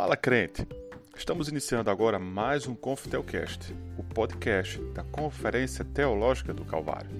[0.00, 0.66] Fala crente!
[1.14, 7.10] Estamos iniciando agora mais um Confitelcast, o podcast da Conferência Teológica do Calvário.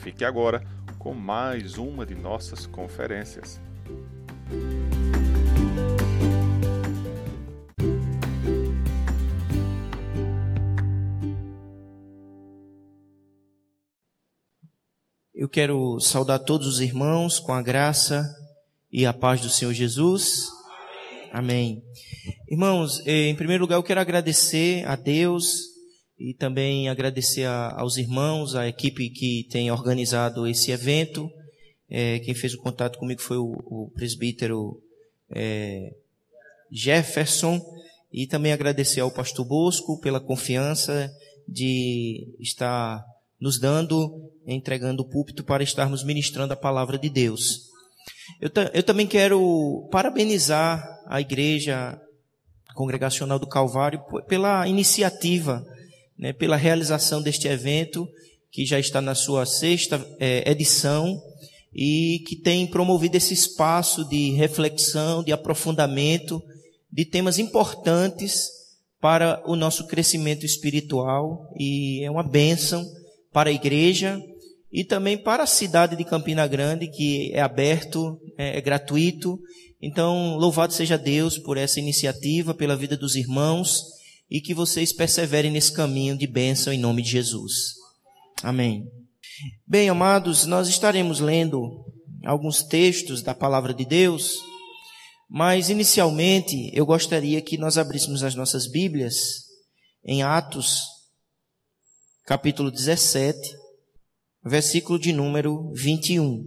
[0.00, 0.64] Fique agora
[0.96, 3.60] com mais uma de nossas conferências.
[15.34, 18.24] Eu quero saudar todos os irmãos com a graça
[18.88, 20.60] e a paz do Senhor Jesus.
[21.32, 21.82] Amém.
[22.50, 25.68] Irmãos, eh, em primeiro lugar eu quero agradecer a Deus
[26.18, 31.30] e também agradecer a, aos irmãos, a equipe que tem organizado esse evento.
[31.88, 34.82] É, quem fez o contato comigo foi o, o presbítero
[35.30, 35.94] é,
[36.72, 37.60] Jefferson
[38.12, 41.08] e também agradecer ao pastor Bosco pela confiança
[41.46, 43.00] de estar
[43.40, 47.68] nos dando, entregando o púlpito para estarmos ministrando a palavra de Deus.
[48.40, 51.96] Eu, eu também quero parabenizar a igreja
[52.80, 55.62] congregacional do Calvário pela iniciativa,
[56.18, 58.08] né, pela realização deste evento,
[58.50, 61.20] que já está na sua sexta é, edição
[61.74, 66.42] e que tem promovido esse espaço de reflexão, de aprofundamento
[66.90, 68.48] de temas importantes
[68.98, 72.82] para o nosso crescimento espiritual e é uma bênção
[73.30, 74.18] para a igreja
[74.72, 79.38] e também para a cidade de Campina Grande, que é aberto, é, é gratuito.
[79.82, 83.82] Então, louvado seja Deus por essa iniciativa, pela vida dos irmãos
[84.30, 87.74] e que vocês perseverem nesse caminho de bênção em nome de Jesus.
[88.42, 88.86] Amém.
[89.66, 91.84] Bem, amados, nós estaremos lendo
[92.24, 94.34] alguns textos da palavra de Deus,
[95.28, 99.16] mas inicialmente eu gostaria que nós abríssemos as nossas Bíblias
[100.04, 100.80] em Atos,
[102.26, 103.38] capítulo 17,
[104.44, 106.44] versículo de número 21.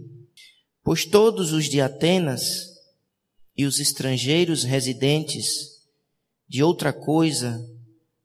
[0.84, 2.73] Pois todos os de Atenas
[3.56, 5.82] e os estrangeiros residentes
[6.48, 7.64] de outra coisa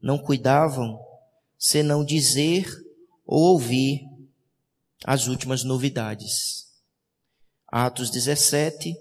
[0.02, 1.00] não cuidavam
[1.58, 2.68] senão dizer
[3.26, 4.02] ou ouvir
[5.04, 6.68] as últimas novidades.
[7.68, 8.96] Atos 17,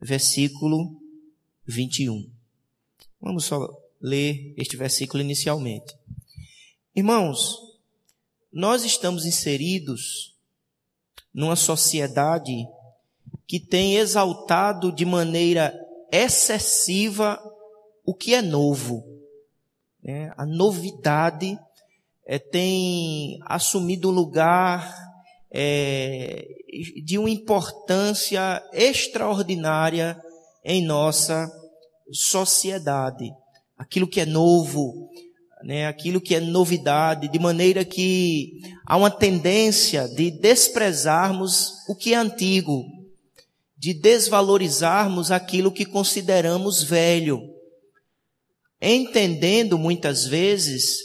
[0.00, 1.00] versículo
[1.66, 2.30] 21.
[3.20, 3.68] Vamos só
[4.00, 5.96] ler este versículo inicialmente.
[6.94, 7.56] Irmãos,
[8.52, 10.34] nós estamos inseridos
[11.32, 12.66] numa sociedade
[13.48, 15.74] que tem exaltado de maneira
[16.12, 17.40] excessiva
[18.04, 19.02] o que é novo.
[20.04, 21.58] É, a novidade
[22.26, 24.94] é, tem assumido um lugar
[25.50, 26.46] é,
[27.02, 30.20] de uma importância extraordinária
[30.62, 31.50] em nossa
[32.12, 33.30] sociedade.
[33.78, 35.08] Aquilo que é novo,
[35.62, 42.12] né, aquilo que é novidade, de maneira que há uma tendência de desprezarmos o que
[42.12, 42.97] é antigo,
[43.78, 47.40] de desvalorizarmos aquilo que consideramos velho,
[48.82, 50.98] entendendo muitas vezes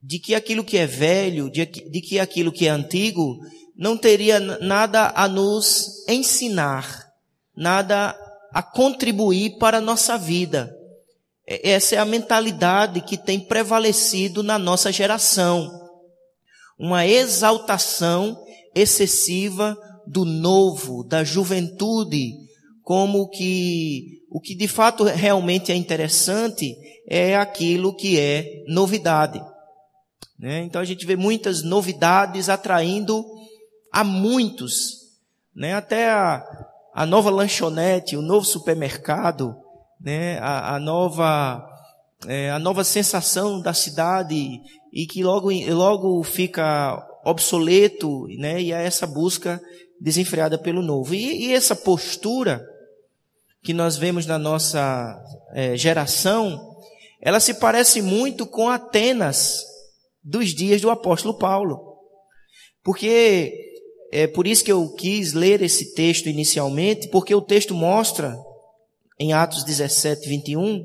[0.00, 3.38] de que aquilo que é velho, de, de que aquilo que é antigo,
[3.76, 7.12] não teria nada a nos ensinar,
[7.54, 8.16] nada
[8.52, 10.72] a contribuir para a nossa vida.
[11.44, 15.68] Essa é a mentalidade que tem prevalecido na nossa geração.
[16.78, 18.40] Uma exaltação
[18.74, 22.32] excessiva do novo, da juventude,
[22.82, 26.76] como que o que de fato realmente é interessante
[27.08, 29.42] é aquilo que é novidade.
[30.38, 30.62] Né?
[30.62, 33.24] Então a gente vê muitas novidades atraindo
[33.92, 34.98] a muitos,
[35.54, 35.74] né?
[35.74, 36.44] até a,
[36.94, 39.56] a nova lanchonete, o novo supermercado,
[40.00, 41.62] né, a, a nova
[42.26, 44.60] é, a nova sensação da cidade
[44.92, 49.60] e que logo logo fica obsoleto, né, e é essa busca
[50.00, 51.14] desenfreada pelo novo.
[51.14, 52.64] E, e essa postura
[53.62, 55.20] que nós vemos na nossa
[55.52, 56.76] é, geração,
[57.20, 59.64] ela se parece muito com Atenas
[60.22, 61.96] dos dias do apóstolo Paulo.
[62.82, 63.52] Porque
[64.12, 68.36] é por isso que eu quis ler esse texto inicialmente, porque o texto mostra
[69.18, 70.84] em Atos 17, 21,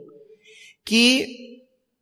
[0.84, 1.62] que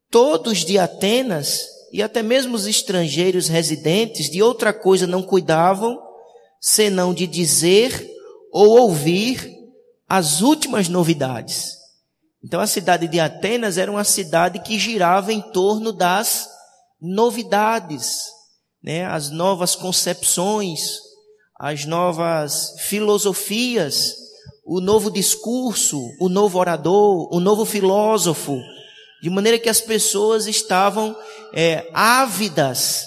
[0.10, 6.00] todos de Atenas e até mesmo os estrangeiros residentes de outra coisa não cuidavam,
[6.60, 8.08] senão de dizer
[8.52, 9.58] ou ouvir
[10.08, 11.78] as últimas novidades.
[12.44, 16.50] Então a cidade de Atenas era uma cidade que girava em torno das
[17.02, 18.24] novidades,
[18.84, 19.06] né?
[19.06, 21.00] as novas concepções,
[21.60, 24.16] as novas filosofias
[24.72, 28.56] o novo discurso, o novo orador, o novo filósofo,
[29.20, 31.18] de maneira que as pessoas estavam
[31.52, 33.04] é, ávidas,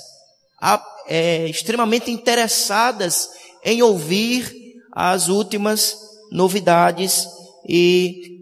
[1.13, 3.29] é, extremamente interessadas
[3.63, 4.51] em ouvir
[4.91, 5.95] as últimas
[6.31, 7.27] novidades
[7.69, 8.41] e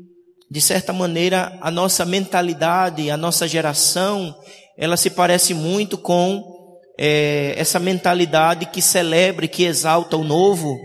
[0.48, 4.36] de certa maneira, a nossa mentalidade, a nossa geração,
[4.78, 6.44] ela se parece muito com
[6.96, 10.76] é, essa mentalidade que celebra e que exalta o novo,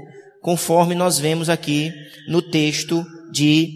[0.41, 1.91] conforme nós vemos aqui
[2.27, 3.71] no texto de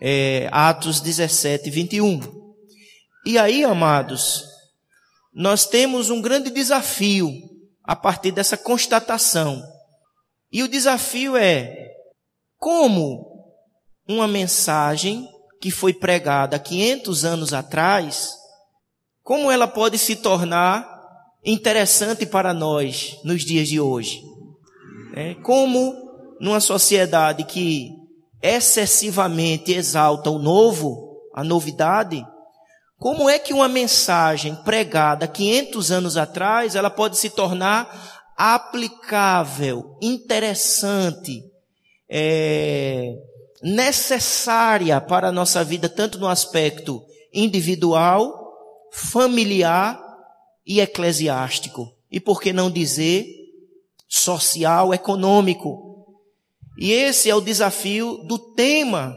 [0.00, 2.20] é, Atos 17, 21.
[3.26, 4.47] E aí, amados,
[5.38, 7.32] nós temos um grande desafio
[7.84, 9.62] a partir dessa constatação.
[10.50, 11.72] E o desafio é
[12.58, 13.24] como
[14.08, 15.28] uma mensagem
[15.60, 18.32] que foi pregada 500 anos atrás,
[19.22, 20.88] como ela pode se tornar
[21.44, 24.20] interessante para nós nos dias de hoje?
[25.14, 25.94] É, como
[26.40, 27.90] numa sociedade que
[28.42, 32.26] excessivamente exalta o novo, a novidade,
[32.98, 41.44] como é que uma mensagem pregada 500 anos atrás, ela pode se tornar aplicável, interessante,
[42.08, 43.14] é,
[43.62, 48.34] necessária para a nossa vida, tanto no aspecto individual,
[48.90, 50.00] familiar
[50.66, 51.94] e eclesiástico.
[52.10, 53.26] E por que não dizer
[54.08, 56.16] social, econômico?
[56.76, 59.16] E esse é o desafio do tema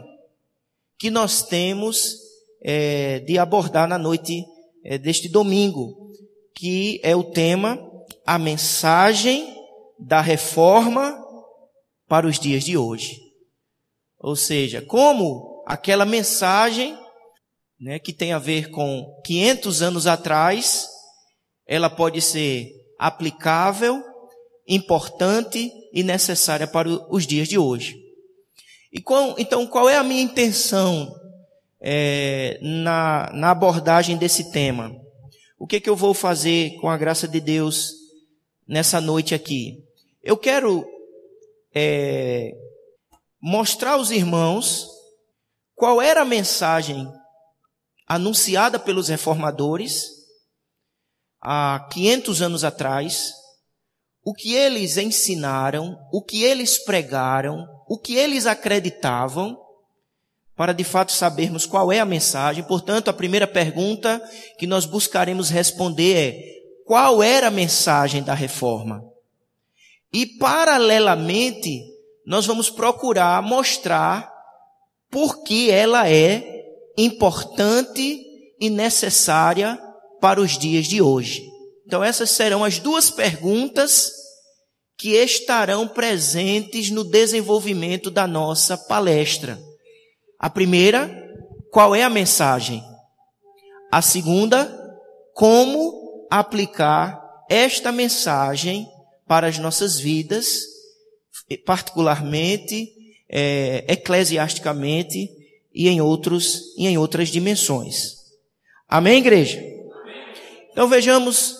[0.98, 2.31] que nós temos
[2.64, 4.44] é, de abordar na noite
[4.84, 5.94] é, deste domingo,
[6.54, 7.78] que é o tema
[8.26, 9.56] A Mensagem
[9.98, 11.18] da Reforma
[12.08, 13.20] para os dias de hoje.
[14.18, 16.96] Ou seja, como aquela mensagem
[17.80, 20.86] né, que tem a ver com 500 anos atrás,
[21.66, 24.00] ela pode ser aplicável,
[24.68, 28.00] importante e necessária para os dias de hoje.
[28.92, 31.12] E qual, então, qual é a minha intenção
[31.82, 34.94] é, na, na abordagem desse tema?
[35.58, 37.90] O que, que eu vou fazer com a graça de Deus
[38.66, 39.84] nessa noite aqui?
[40.22, 40.86] Eu quero
[41.74, 42.52] é,
[43.40, 44.86] mostrar aos irmãos
[45.74, 47.06] qual era a mensagem
[48.06, 50.22] anunciada pelos reformadores
[51.42, 53.32] há 500 anos atrás,
[54.24, 59.58] o que eles ensinaram, o que eles pregaram, o que eles acreditavam,
[60.56, 62.62] para de fato sabermos qual é a mensagem.
[62.64, 64.22] Portanto, a primeira pergunta
[64.58, 66.38] que nós buscaremos responder é:
[66.84, 69.02] qual era a mensagem da reforma?
[70.12, 71.80] E paralelamente,
[72.26, 74.30] nós vamos procurar mostrar
[75.10, 76.44] por que ela é
[76.96, 78.20] importante
[78.60, 79.78] e necessária
[80.20, 81.42] para os dias de hoje.
[81.86, 84.12] Então, essas serão as duas perguntas
[84.96, 89.58] que estarão presentes no desenvolvimento da nossa palestra.
[90.42, 91.08] A primeira,
[91.70, 92.82] qual é a mensagem?
[93.92, 94.66] A segunda,
[95.32, 98.88] como aplicar esta mensagem
[99.24, 100.72] para as nossas vidas
[101.64, 102.92] particularmente,
[103.28, 105.30] é, eclesiasticamente
[105.72, 108.16] e em outros e em outras dimensões.
[108.88, 109.58] Amém, igreja?
[109.58, 109.84] Amém.
[110.72, 111.56] Então vejamos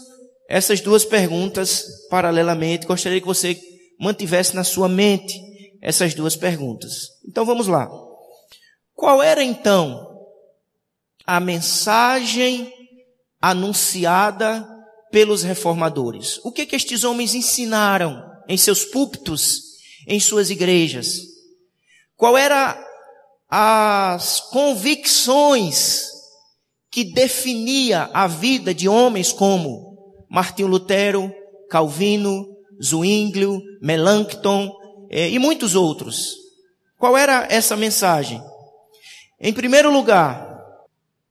[0.48, 2.86] essas duas perguntas paralelamente.
[2.86, 3.58] Gostaria que você
[3.98, 5.40] mantivesse na sua mente
[5.80, 7.10] essas duas perguntas.
[7.26, 7.88] Então vamos lá.
[8.94, 10.08] Qual era então
[11.26, 12.72] a mensagem
[13.40, 14.68] anunciada
[15.10, 16.38] pelos reformadores?
[16.44, 19.72] O que que estes homens ensinaram em seus púlpitos
[20.06, 21.14] em suas igrejas?
[22.16, 22.78] Qual era
[23.48, 26.06] as convicções
[26.90, 31.32] que definia a vida de homens como Martinho Lutero,
[31.70, 32.46] Calvino,
[32.82, 34.70] Zwinglio, Melanchthon
[35.10, 36.36] eh, e muitos outros?
[36.98, 38.40] Qual era essa mensagem?
[39.44, 40.62] Em primeiro lugar,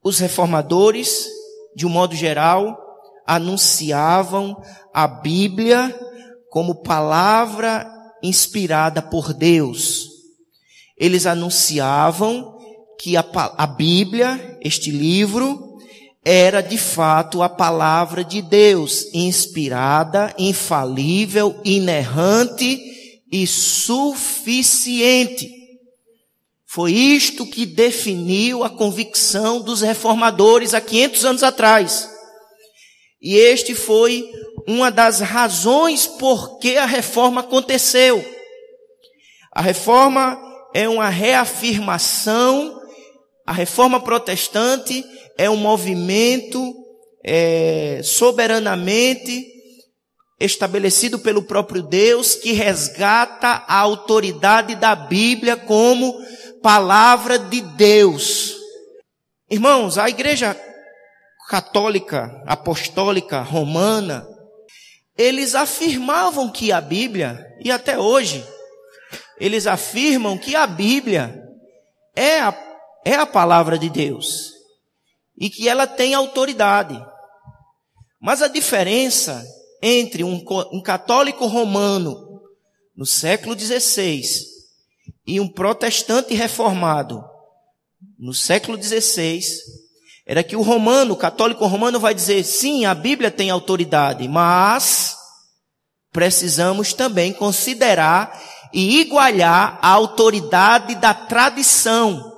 [0.04, 1.30] os reformadores,
[1.74, 2.78] de um modo geral,
[3.26, 4.62] anunciavam
[4.94, 5.98] a Bíblia
[6.50, 7.90] como palavra
[8.22, 10.10] inspirada por Deus.
[10.98, 12.58] Eles anunciavam
[13.00, 13.24] que a,
[13.58, 15.78] a Bíblia, este livro,
[16.22, 22.78] era de fato a palavra de Deus, inspirada, infalível, inerrante
[23.32, 25.61] e suficiente.
[26.74, 32.10] Foi isto que definiu a convicção dos reformadores há 500 anos atrás.
[33.22, 34.32] E este foi
[34.66, 38.24] uma das razões por que a reforma aconteceu.
[39.52, 40.42] A reforma
[40.74, 42.80] é uma reafirmação,
[43.46, 45.04] a reforma protestante
[45.38, 46.74] é um movimento
[47.22, 49.46] é, soberanamente
[50.40, 56.18] estabelecido pelo próprio Deus que resgata a autoridade da Bíblia como
[56.62, 58.56] palavra de Deus.
[59.50, 60.60] Irmãos, a igreja
[61.50, 64.28] católica, apostólica, romana,
[65.18, 68.46] eles afirmavam que a Bíblia, e até hoje,
[69.40, 71.38] eles afirmam que a Bíblia
[72.16, 72.72] é a
[73.04, 74.52] é a palavra de Deus
[75.38, 77.04] e que ela tem autoridade.
[78.20, 79.44] Mas a diferença
[79.82, 82.16] entre um, um católico romano
[82.96, 84.22] no século XVI
[85.26, 87.24] e um protestante reformado
[88.18, 89.42] no século XVI
[90.26, 95.16] era que o romano, o católico romano vai dizer, sim, a Bíblia tem autoridade, mas
[96.12, 98.40] precisamos também considerar
[98.74, 102.32] e igualar a autoridade da tradição.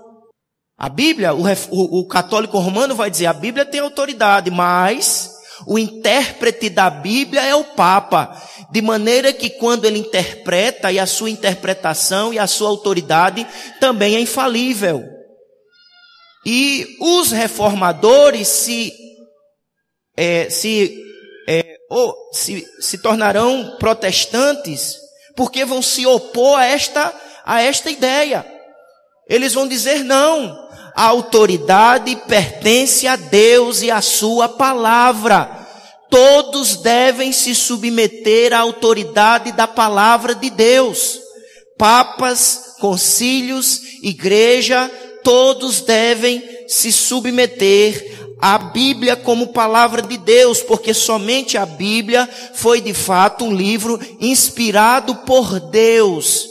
[0.78, 5.33] A Bíblia, o, o, o católico romano vai dizer, a Bíblia tem autoridade, mas
[5.66, 8.42] o intérprete da Bíblia é o Papa.
[8.72, 13.46] De maneira que quando ele interpreta, e a sua interpretação e a sua autoridade
[13.80, 15.04] também é infalível.
[16.46, 18.92] E os reformadores se,
[20.18, 21.02] é, se,
[21.48, 25.04] é, ou, se, se tornarão protestantes
[25.36, 27.14] porque vão se opor a esta,
[27.46, 28.46] a esta ideia.
[29.28, 30.63] Eles vão dizer não,
[30.96, 35.64] a autoridade pertence a Deus e a sua palavra.
[36.10, 41.20] Todos devem se submeter à autoridade da palavra de Deus.
[41.78, 44.92] Papas, concílios, igreja,
[45.24, 52.82] todos devem se submeter à Bíblia como palavra de Deus, porque somente a Bíblia foi
[52.82, 56.50] de fato um livro inspirado por Deus,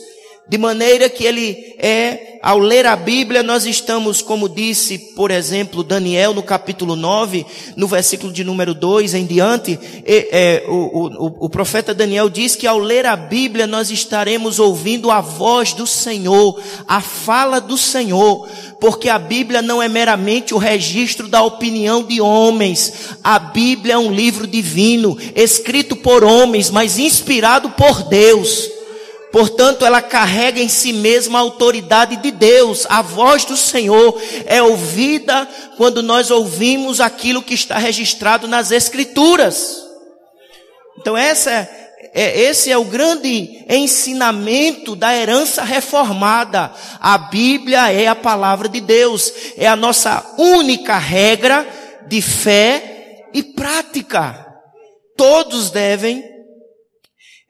[0.52, 5.82] de maneira que ele é ao ler a Bíblia, nós estamos, como disse, por exemplo,
[5.82, 11.48] Daniel no capítulo 9, no versículo de número 2 em diante, é, o, o, o
[11.48, 16.60] profeta Daniel diz que ao ler a Bíblia nós estaremos ouvindo a voz do Senhor,
[16.86, 18.46] a fala do Senhor,
[18.78, 22.92] porque a Bíblia não é meramente o registro da opinião de homens.
[23.24, 28.81] A Bíblia é um livro divino, escrito por homens, mas inspirado por Deus.
[29.32, 32.86] Portanto, ela carrega em si mesma a autoridade de Deus.
[32.90, 35.48] A voz do Senhor é ouvida
[35.78, 39.82] quando nós ouvimos aquilo que está registrado nas Escrituras.
[40.98, 46.70] Então, essa é, é, esse é o grande ensinamento da herança reformada.
[47.00, 51.66] A Bíblia é a palavra de Deus, é a nossa única regra
[52.06, 54.46] de fé e prática.
[55.16, 56.22] Todos devem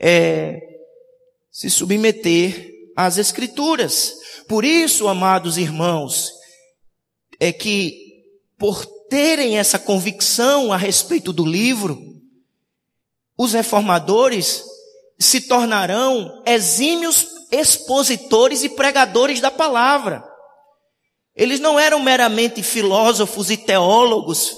[0.00, 0.71] é,
[1.52, 4.14] se submeter às Escrituras.
[4.48, 6.32] Por isso, amados irmãos,
[7.38, 7.94] é que
[8.58, 12.00] por terem essa convicção a respeito do livro,
[13.36, 14.64] os reformadores
[15.18, 20.24] se tornarão exímios expositores e pregadores da palavra.
[21.36, 24.56] Eles não eram meramente filósofos e teólogos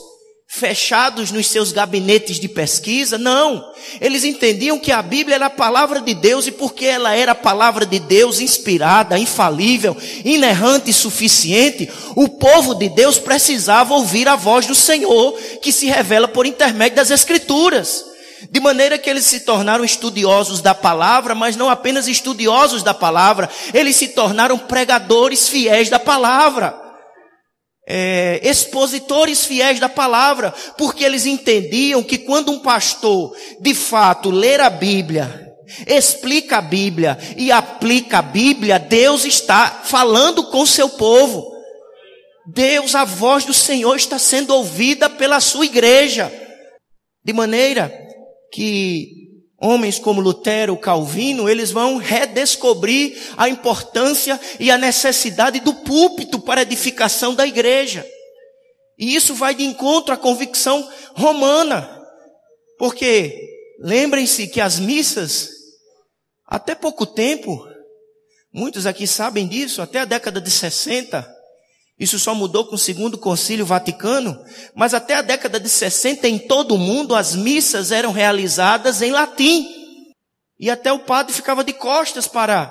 [0.54, 3.72] fechados nos seus gabinetes de pesquisa, não.
[4.00, 7.34] Eles entendiam que a Bíblia era a palavra de Deus e porque ela era a
[7.34, 14.36] palavra de Deus inspirada, infalível, inerrante e suficiente, o povo de Deus precisava ouvir a
[14.36, 18.04] voz do Senhor, que se revela por intermédio das Escrituras.
[18.48, 23.50] De maneira que eles se tornaram estudiosos da palavra, mas não apenas estudiosos da palavra,
[23.72, 26.83] eles se tornaram pregadores fiéis da palavra
[27.86, 34.60] é, expositores fiéis da palavra, porque eles entendiam que quando um pastor, de fato, ler
[34.60, 35.52] a Bíblia,
[35.86, 41.52] explica a Bíblia e aplica a Bíblia, Deus está falando com seu povo.
[42.46, 46.32] Deus, a voz do Senhor está sendo ouvida pela sua igreja.
[47.24, 47.92] De maneira
[48.52, 49.23] que
[49.60, 56.60] homens como Lutero, Calvino, eles vão redescobrir a importância e a necessidade do púlpito para
[56.60, 58.06] a edificação da igreja.
[58.98, 61.90] E isso vai de encontro à convicção romana.
[62.78, 63.36] Porque
[63.80, 65.50] lembrem-se que as missas,
[66.46, 67.66] até pouco tempo,
[68.52, 71.33] muitos aqui sabem disso, até a década de 60,
[71.98, 74.36] isso só mudou com o segundo concílio vaticano,
[74.74, 79.12] mas até a década de 60 em todo o mundo as missas eram realizadas em
[79.12, 79.66] latim.
[80.58, 82.66] E até o padre ficava de costas para,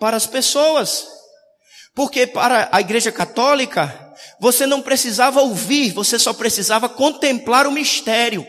[0.00, 1.06] para as pessoas.
[1.94, 8.46] Porque para a igreja católica, você não precisava ouvir, você só precisava contemplar o mistério.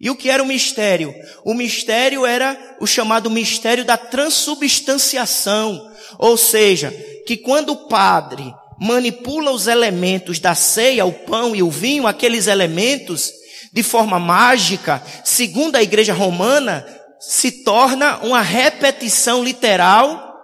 [0.00, 1.14] E o que era o mistério?
[1.44, 5.92] O mistério era o chamado mistério da transubstanciação.
[6.18, 6.90] Ou seja,
[7.26, 12.46] que quando o padre manipula os elementos da ceia, o pão e o vinho, aqueles
[12.46, 13.32] elementos,
[13.72, 16.86] de forma mágica, segundo a igreja romana,
[17.20, 20.34] se torna uma repetição literal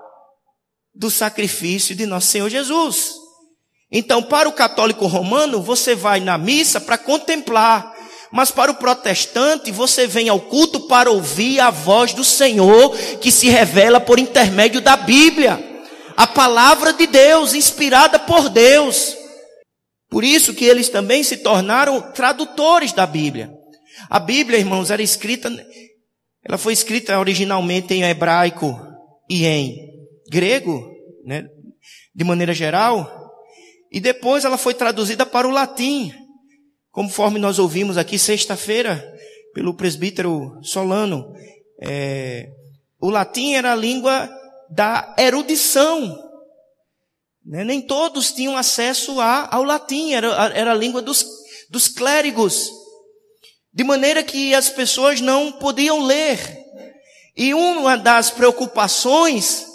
[0.95, 3.13] do sacrifício de nosso Senhor Jesus.
[3.93, 7.95] Então, para o católico romano, você vai na missa para contemplar,
[8.31, 13.33] mas para o protestante, você vem ao culto para ouvir a voz do Senhor que
[13.33, 15.70] se revela por intermédio da Bíblia.
[16.21, 19.17] A palavra de Deus, inspirada por Deus.
[20.11, 23.51] Por isso que eles também se tornaram tradutores da Bíblia.
[24.11, 25.51] A Bíblia, irmãos, era escrita,
[26.45, 28.79] ela foi escrita originalmente em hebraico
[29.31, 29.79] e em
[30.31, 31.49] grego, né,
[32.15, 33.33] de maneira geral,
[33.91, 36.13] e depois ela foi traduzida para o latim,
[36.91, 39.11] conforme nós ouvimos aqui sexta-feira
[39.55, 41.33] pelo presbítero Solano.
[41.81, 42.47] É,
[43.01, 44.29] o latim era a língua
[44.71, 46.31] da erudição,
[47.45, 47.65] né?
[47.65, 51.27] Nem todos tinham acesso ao latim, era, era a língua dos,
[51.69, 52.71] dos clérigos.
[53.73, 56.59] De maneira que as pessoas não podiam ler.
[57.37, 59.67] E uma das preocupações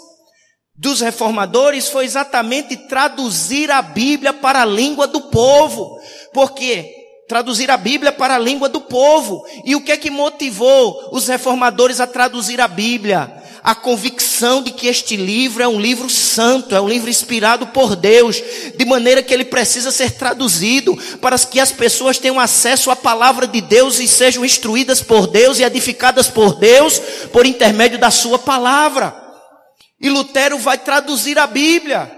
[0.74, 5.98] dos reformadores foi exatamente traduzir a Bíblia para a língua do povo.
[6.32, 6.94] Porque
[7.26, 9.44] traduzir a Bíblia para a língua do povo.
[9.64, 13.42] E o que é que motivou os reformadores a traduzir a Bíblia?
[13.66, 17.96] A convicção de que este livro é um livro santo, é um livro inspirado por
[17.96, 18.40] Deus,
[18.76, 23.44] de maneira que ele precisa ser traduzido para que as pessoas tenham acesso à palavra
[23.44, 27.00] de Deus e sejam instruídas por Deus e edificadas por Deus
[27.32, 29.12] por intermédio da sua palavra.
[30.00, 32.08] E Lutero vai traduzir a Bíblia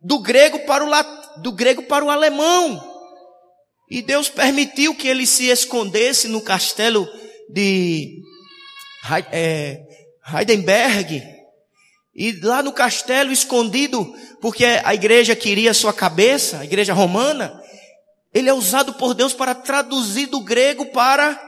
[0.00, 2.82] do grego para o, do grego para o alemão.
[3.90, 7.06] E Deus permitiu que ele se escondesse no castelo
[7.50, 8.22] de
[9.30, 9.85] é,
[10.32, 11.22] Heidenberg,
[12.14, 17.60] e lá no castelo escondido, porque a igreja queria sua cabeça, a igreja romana,
[18.32, 21.38] ele é usado por Deus para traduzir do grego para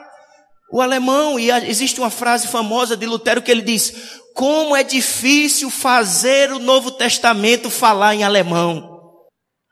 [0.71, 1.39] o alemão.
[1.39, 3.93] E existe uma frase famosa de Lutero que ele diz:
[4.35, 8.98] Como é difícil fazer o Novo Testamento falar em alemão.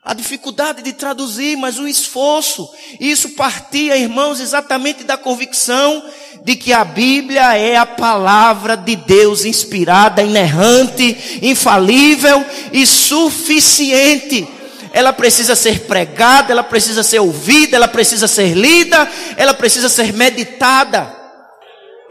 [0.06, 2.70] A dificuldade de traduzir, mas o esforço.
[3.00, 6.00] Isso partia, irmãos, exatamente da convicção
[6.44, 14.46] de que a Bíblia é a palavra de Deus inspirada, inerrante, infalível e suficiente.
[14.92, 20.12] Ela precisa ser pregada, ela precisa ser ouvida, ela precisa ser lida, ela precisa ser
[20.12, 21.12] meditada.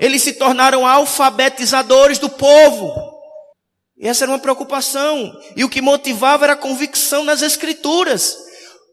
[0.02, 3.15] Eles se tornaram alfabetizadores do povo.
[4.00, 5.32] Essa era uma preocupação.
[5.56, 8.38] E o que motivava era a convicção nas Escrituras.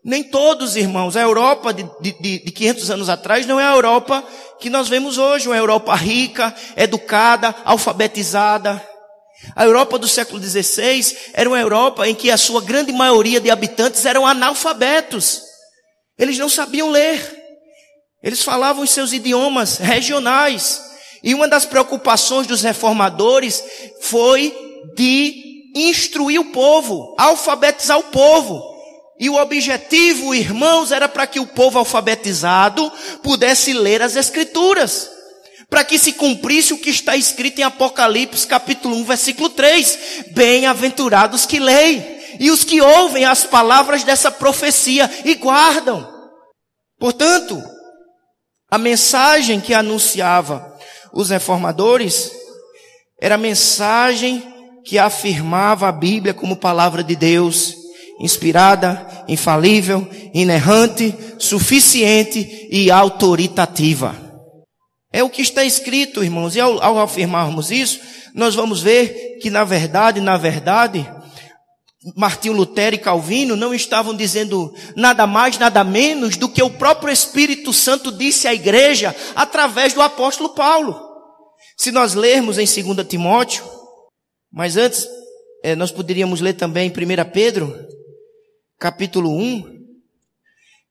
[0.04, 2.12] Nem todos, irmãos, a Europa de, de,
[2.44, 4.24] de 500 anos atrás não é a Europa
[4.58, 8.84] que nós vemos hoje, uma Europa rica, educada, alfabetizada.
[9.56, 13.50] A Europa do século XVI era uma Europa em que a sua grande maioria de
[13.50, 15.42] habitantes eram analfabetos.
[16.18, 17.40] Eles não sabiam ler.
[18.22, 20.80] Eles falavam os seus idiomas regionais.
[21.22, 23.62] E uma das preocupações dos reformadores
[24.00, 28.62] foi de instruir o povo, alfabetizar o povo.
[29.18, 32.90] E o objetivo, irmãos, era para que o povo alfabetizado
[33.22, 35.10] pudesse ler as Escrituras.
[35.70, 39.98] Para que se cumprisse o que está escrito em Apocalipse capítulo 1, versículo 3.
[40.32, 46.06] Bem-aventurados que leem e os que ouvem as palavras dessa profecia e guardam.
[46.98, 47.62] Portanto,
[48.70, 50.76] a mensagem que anunciava
[51.12, 52.30] os reformadores
[53.20, 54.51] era a mensagem
[54.84, 57.74] que afirmava a Bíblia como palavra de Deus,
[58.20, 64.14] inspirada, infalível, inerrante, suficiente e autoritativa.
[65.12, 68.00] É o que está escrito, irmãos, e ao, ao afirmarmos isso,
[68.34, 71.06] nós vamos ver que na verdade, na verdade,
[72.16, 77.12] Martinho Lutero e Calvino não estavam dizendo nada mais, nada menos do que o próprio
[77.12, 80.98] Espírito Santo disse à igreja através do apóstolo Paulo.
[81.76, 83.64] Se nós lermos em 2 Timóteo,
[84.52, 85.08] mas antes,
[85.62, 87.74] é, nós poderíamos ler também 1 Pedro,
[88.78, 89.82] capítulo 1,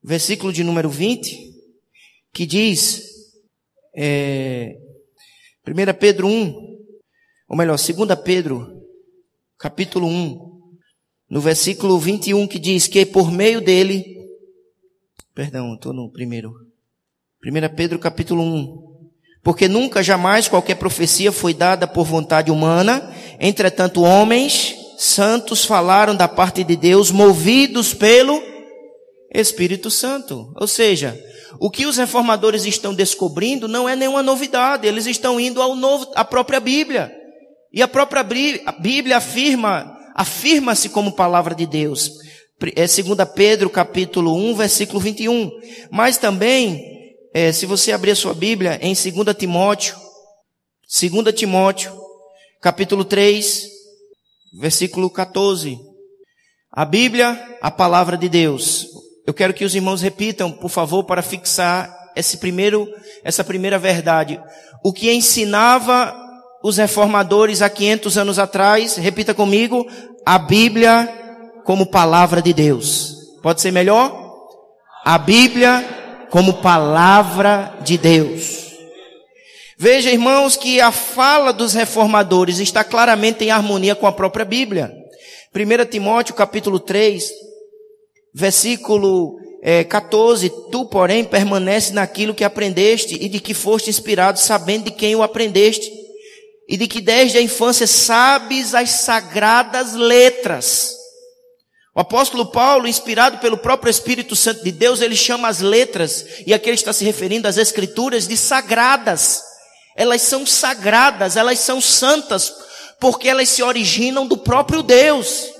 [0.02, 1.54] versículo de número 20,
[2.32, 3.04] que diz,
[3.94, 4.76] é,
[5.64, 6.78] 1 Pedro 1,
[7.48, 8.82] ou melhor, 2 Pedro,
[9.56, 10.52] capítulo 1,
[11.30, 14.26] no versículo 21, que diz que por meio dele,
[15.32, 16.52] perdão, estou no primeiro,
[17.46, 18.91] 1 Pedro capítulo 1,
[19.42, 23.12] porque nunca, jamais qualquer profecia foi dada por vontade humana.
[23.40, 28.40] Entretanto, homens santos falaram da parte de Deus, movidos pelo
[29.34, 30.52] Espírito Santo.
[30.56, 31.18] Ou seja,
[31.58, 34.86] o que os reformadores estão descobrindo não é nenhuma novidade.
[34.86, 37.12] Eles estão indo ao novo, à própria Bíblia.
[37.72, 42.12] E a própria Bíblia afirma, afirma-se como palavra de Deus.
[42.76, 45.50] É 2 Pedro capítulo 1, versículo 21.
[45.90, 46.91] Mas também
[47.34, 49.96] é, se você abrir a sua Bíblia em 2 Timóteo,
[51.00, 51.92] 2 Timóteo,
[52.60, 53.68] capítulo 3,
[54.60, 55.78] versículo 14.
[56.70, 58.86] A Bíblia, a palavra de Deus.
[59.26, 62.86] Eu quero que os irmãos repitam, por favor, para fixar esse primeiro,
[63.24, 64.38] essa primeira verdade.
[64.84, 66.14] O que ensinava
[66.62, 68.96] os reformadores há 500 anos atrás?
[68.96, 69.86] Repita comigo.
[70.26, 71.08] A Bíblia
[71.64, 73.16] como palavra de Deus.
[73.42, 74.20] Pode ser melhor?
[75.04, 76.01] A Bíblia
[76.32, 78.72] como palavra de Deus.
[79.76, 84.90] Veja, irmãos, que a fala dos reformadores está claramente em harmonia com a própria Bíblia.
[85.54, 87.30] 1 Timóteo capítulo 3,
[88.32, 94.84] versículo é, 14, tu, porém, permanece naquilo que aprendeste e de que foste inspirado, sabendo
[94.84, 95.92] de quem o aprendeste,
[96.66, 101.01] e de que desde a infância sabes as sagradas letras.
[101.94, 106.54] O apóstolo Paulo, inspirado pelo próprio Espírito Santo de Deus, ele chama as letras, e
[106.54, 109.42] aqui ele está se referindo às escrituras, de sagradas.
[109.94, 112.54] Elas são sagradas, elas são santas,
[112.98, 115.50] porque elas se originam do próprio Deus.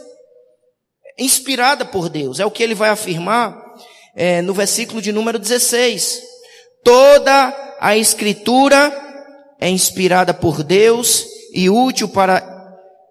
[1.18, 3.54] Inspirada por Deus, é o que ele vai afirmar
[4.16, 6.22] é, no versículo de número 16.
[6.82, 8.90] Toda a escritura
[9.60, 12.42] é inspirada por Deus e útil para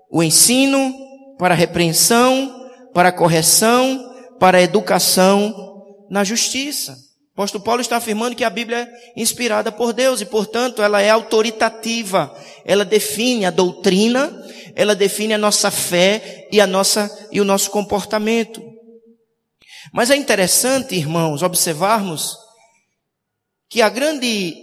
[0.10, 0.92] o ensino,
[1.38, 2.61] para a repreensão,
[2.94, 5.54] para correção, para educação
[6.10, 6.98] na justiça.
[7.32, 11.02] O apóstolo Paulo está afirmando que a Bíblia é inspirada por Deus e, portanto, ela
[11.02, 12.36] é autoritativa.
[12.66, 14.32] Ela define a doutrina,
[14.76, 18.62] ela define a nossa fé e a nossa e o nosso comportamento.
[19.94, 22.36] Mas é interessante, irmãos, observarmos
[23.70, 24.54] que a grande,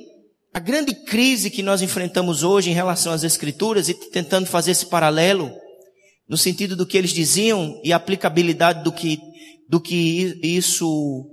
[0.54, 4.86] a grande crise que nós enfrentamos hoje em relação às Escrituras, e tentando fazer esse
[4.86, 5.50] paralelo,
[6.28, 9.18] no sentido do que eles diziam e a aplicabilidade do que,
[9.68, 11.26] do que isso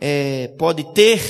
[0.00, 1.20] é, pode ter,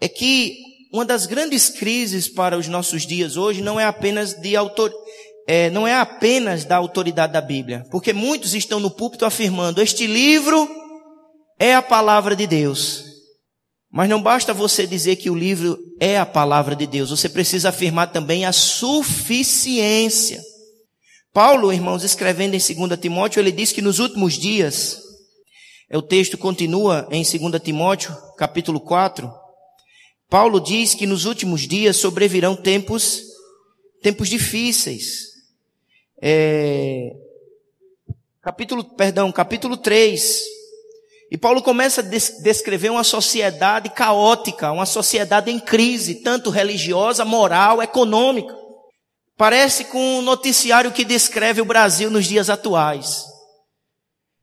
[0.00, 0.56] é que
[0.92, 4.92] uma das grandes crises para os nossos dias hoje não é apenas de autor,
[5.46, 10.06] é, não é apenas da autoridade da Bíblia, porque muitos estão no púlpito afirmando este
[10.06, 10.68] livro
[11.58, 13.04] é a palavra de Deus.
[13.90, 17.68] Mas não basta você dizer que o livro é a palavra de Deus, você precisa
[17.68, 20.40] afirmar também a suficiência.
[21.36, 25.02] Paulo, irmãos, escrevendo em 2 Timóteo, ele diz que nos últimos dias,
[25.92, 29.30] o texto continua em 2 Timóteo, capítulo 4,
[30.30, 33.20] Paulo diz que nos últimos dias sobrevirão tempos,
[34.00, 35.26] tempos difíceis.
[36.22, 37.14] É,
[38.40, 40.40] capítulo, perdão, capítulo 3,
[41.30, 42.04] e Paulo começa a
[42.42, 48.65] descrever uma sociedade caótica, uma sociedade em crise, tanto religiosa, moral, econômica.
[49.36, 53.24] Parece com um noticiário que descreve o Brasil nos dias atuais.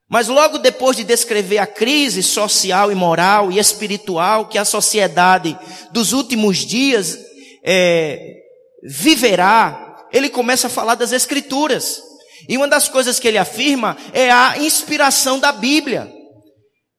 [0.10, 5.58] Mas logo depois de descrever a crise social e moral e espiritual que a sociedade
[5.92, 7.18] dos últimos dias
[7.66, 8.36] é,
[8.84, 12.00] viverá, ele começa a falar das Escrituras.
[12.48, 16.14] E uma das coisas que ele afirma é a inspiração da Bíblia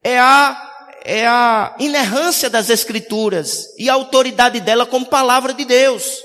[0.02, 6.23] é a, é a inerrância das Escrituras e a autoridade dela como palavra de Deus.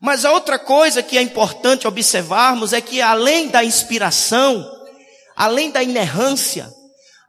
[0.00, 4.66] Mas a outra coisa que é importante observarmos é que além da inspiração,
[5.36, 6.72] além da inerrância,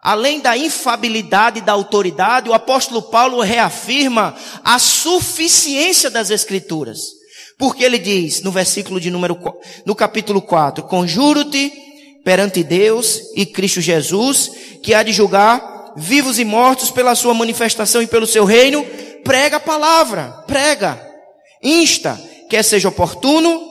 [0.02, 7.00] além da infabilidade da autoridade, o apóstolo Paulo reafirma a suficiência das Escrituras.
[7.58, 9.38] Porque ele diz no versículo de número,
[9.86, 11.72] no capítulo 4, conjuro-te
[12.24, 14.50] perante Deus e Cristo Jesus,
[14.82, 18.86] que há de julgar vivos e mortos pela sua manifestação e pelo seu reino,
[19.24, 21.00] prega a palavra, prega,
[21.62, 22.20] insta,
[22.52, 23.62] quer seja oportuno,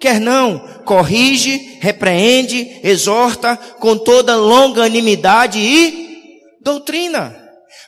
[0.00, 7.36] quer não, corrige, repreende, exorta com toda longanimidade e doutrina.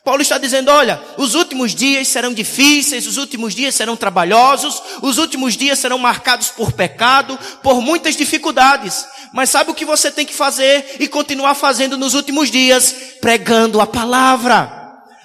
[0.05, 5.17] Paulo está dizendo, olha, os últimos dias serão difíceis, os últimos dias serão trabalhosos, os
[5.17, 9.07] últimos dias serão marcados por pecado, por muitas dificuldades.
[9.33, 12.95] Mas sabe o que você tem que fazer e continuar fazendo nos últimos dias?
[13.23, 14.82] Pregando a palavra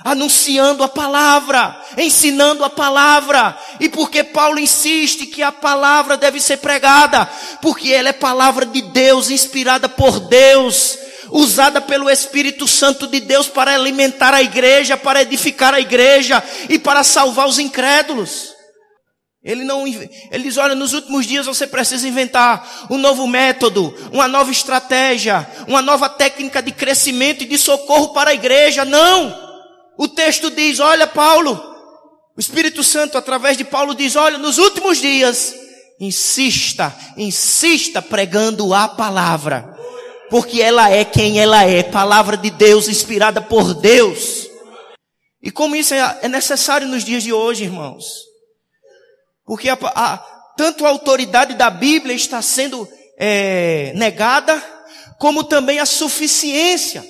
[0.07, 3.57] anunciando a palavra, ensinando a palavra.
[3.79, 7.29] E porque Paulo insiste que a palavra deve ser pregada,
[7.61, 10.97] porque ela é palavra de Deus, inspirada por Deus
[11.29, 16.79] usada pelo Espírito Santo de Deus para alimentar a igreja, para edificar a igreja e
[16.79, 18.55] para salvar os incrédulos.
[19.43, 24.27] Ele não, ele diz, olha, nos últimos dias você precisa inventar um novo método, uma
[24.27, 28.85] nova estratégia, uma nova técnica de crescimento e de socorro para a igreja.
[28.85, 29.46] Não!
[29.97, 31.59] O texto diz, olha, Paulo,
[32.35, 35.55] o Espírito Santo através de Paulo diz, olha, nos últimos dias,
[35.99, 39.77] insista, insista pregando a palavra
[40.29, 44.47] porque ela é quem ela é, palavra de Deus, inspirada por Deus.
[45.41, 48.05] E como isso é, é necessário nos dias de hoje, irmãos.
[49.45, 50.17] Porque a, a,
[50.57, 54.61] tanto a autoridade da Bíblia está sendo é, negada,
[55.17, 57.05] como também a suficiência.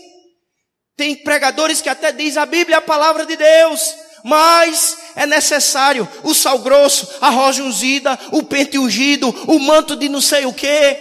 [0.98, 6.10] Tem pregadores que até dizem a Bíblia é a palavra de Deus, mas é necessário
[6.24, 10.54] o sal grosso, a roja ungida, o pente ungido, o manto de não sei o
[10.54, 10.98] quê.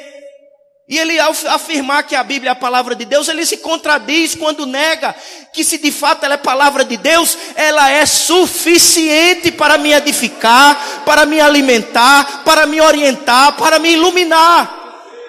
[0.86, 4.34] E ele, ao afirmar que a Bíblia é a palavra de Deus, ele se contradiz
[4.34, 5.16] quando nega
[5.50, 11.02] que, se de fato ela é palavra de Deus, ela é suficiente para me edificar,
[11.06, 14.72] para me alimentar, para me orientar, para me iluminar.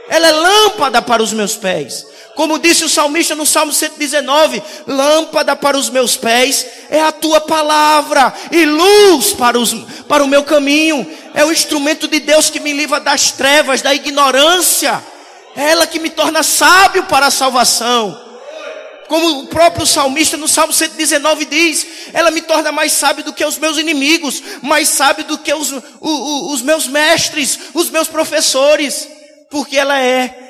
[0.10, 2.06] Ela é lâmpada para os meus pés.
[2.38, 7.42] Como disse o salmista no Salmo 119: lâmpada para os meus pés é a tua
[7.42, 9.74] palavra, e luz para, os,
[10.08, 11.04] para o meu caminho.
[11.34, 15.04] É o instrumento de Deus que me livra das trevas, da ignorância.
[15.56, 18.16] É ela que me torna sábio para a salvação.
[19.08, 23.44] Como o próprio salmista no Salmo 119 diz, ela me torna mais sábio do que
[23.44, 25.82] os meus inimigos, mais sábio do que os, os,
[26.54, 29.10] os meus mestres, os meus professores,
[29.50, 30.47] porque ela é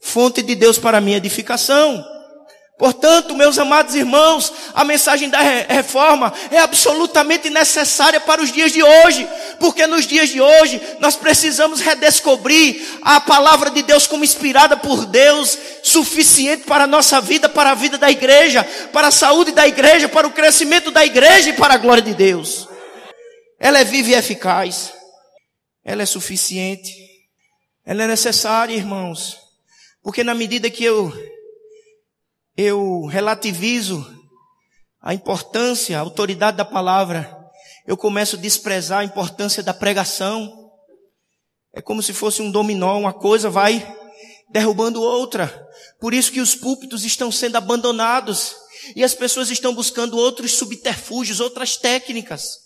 [0.00, 2.04] fonte de Deus para minha edificação.
[2.80, 8.82] Portanto, meus amados irmãos, a mensagem da reforma é absolutamente necessária para os dias de
[8.82, 14.78] hoje, porque nos dias de hoje nós precisamos redescobrir a palavra de Deus como inspirada
[14.78, 19.52] por Deus, suficiente para a nossa vida, para a vida da igreja, para a saúde
[19.52, 22.66] da igreja, para o crescimento da igreja e para a glória de Deus.
[23.58, 24.90] Ela é viva e eficaz,
[25.84, 26.90] ela é suficiente,
[27.84, 29.49] ela é necessária, irmãos,
[30.02, 31.12] porque na medida que eu
[32.56, 34.06] eu relativizo
[35.00, 37.38] a importância, a autoridade da palavra,
[37.86, 40.70] eu começo a desprezar a importância da pregação.
[41.72, 43.96] É como se fosse um dominó, uma coisa vai
[44.50, 45.48] derrubando outra.
[45.98, 48.54] Por isso que os púlpitos estão sendo abandonados
[48.94, 52.58] e as pessoas estão buscando outros subterfúgios, outras técnicas.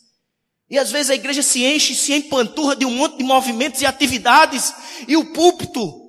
[0.68, 3.86] E às vezes a igreja se enche, se empanturra de um monte de movimentos e
[3.86, 4.74] atividades
[5.06, 6.03] e o púlpito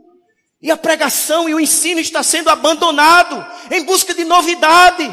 [0.62, 5.08] e a pregação e o ensino está sendo abandonado em busca de novidade.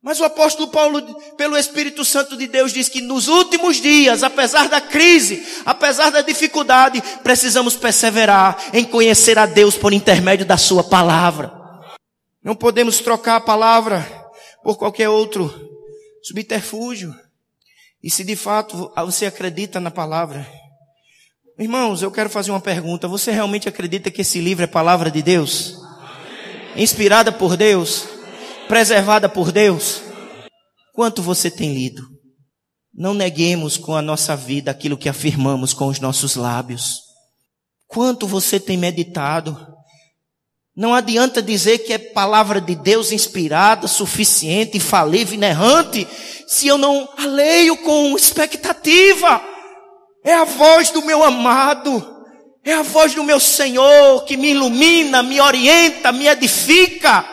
[0.00, 1.02] Mas o apóstolo Paulo,
[1.36, 6.22] pelo Espírito Santo de Deus, diz que nos últimos dias, apesar da crise, apesar da
[6.22, 11.52] dificuldade, precisamos perseverar em conhecer a Deus por intermédio da Sua palavra.
[12.42, 14.06] Não podemos trocar a palavra
[14.62, 15.52] por qualquer outro
[16.22, 17.14] subterfúgio.
[18.02, 20.46] E se de fato você acredita na palavra,
[21.58, 23.08] Irmãos, eu quero fazer uma pergunta.
[23.08, 25.74] Você realmente acredita que esse livro é palavra de Deus?
[26.76, 28.04] Inspirada por Deus?
[28.68, 30.00] Preservada por Deus?
[30.94, 32.06] Quanto você tem lido?
[32.94, 37.00] Não neguemos com a nossa vida aquilo que afirmamos com os nossos lábios.
[37.88, 39.58] Quanto você tem meditado?
[40.76, 46.06] Não adianta dizer que é palavra de Deus inspirada, suficiente, infalível, inerrante,
[46.46, 49.57] se eu não a leio com expectativa.
[50.24, 52.16] É a voz do meu amado.
[52.64, 57.24] É a voz do meu Senhor que me ilumina, me orienta, me edifica.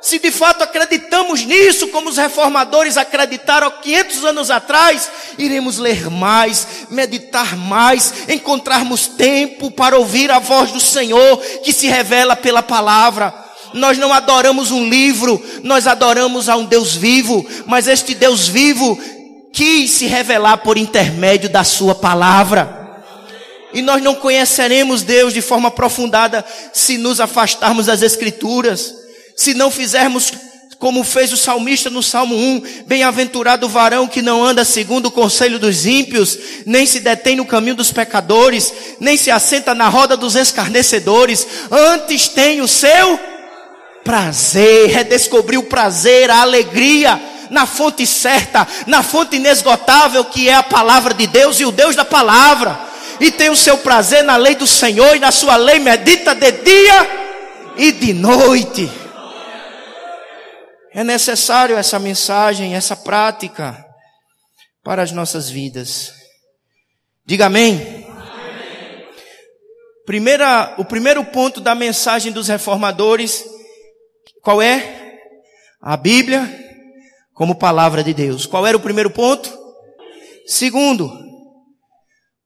[0.00, 6.86] Se de fato acreditamos nisso, como os reformadores acreditaram 500 anos atrás, iremos ler mais,
[6.88, 13.34] meditar mais, encontrarmos tempo para ouvir a voz do Senhor que se revela pela palavra.
[13.74, 18.98] Nós não adoramos um livro, nós adoramos a um Deus vivo, mas este Deus vivo
[19.58, 22.78] quis se revelar por intermédio da Sua palavra.
[23.74, 28.94] E nós não conheceremos Deus de forma aprofundada se nos afastarmos das Escrituras,
[29.36, 30.32] se não fizermos
[30.78, 35.10] como fez o salmista no Salmo 1, bem-aventurado o varão que não anda segundo o
[35.10, 40.16] conselho dos ímpios, nem se detém no caminho dos pecadores, nem se assenta na roda
[40.16, 43.18] dos escarnecedores, antes tem o seu
[44.04, 50.62] prazer, redescobrir o prazer, a alegria, na fonte certa, na fonte inesgotável que é a
[50.62, 52.78] palavra de Deus e o Deus da palavra.
[53.20, 56.52] E tem o seu prazer na lei do Senhor e na sua lei medita de
[56.52, 57.08] dia
[57.76, 58.90] e de noite.
[60.92, 63.84] É necessário essa mensagem, essa prática
[64.82, 66.12] para as nossas vidas.
[67.26, 68.06] Diga amém.
[70.06, 73.44] Primeira, o primeiro ponto da mensagem dos reformadores,
[74.42, 75.18] qual é?
[75.82, 76.67] A Bíblia
[77.38, 78.46] como palavra de Deus.
[78.46, 79.56] Qual era o primeiro ponto?
[80.44, 81.08] Segundo,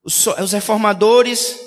[0.05, 1.59] os reformadores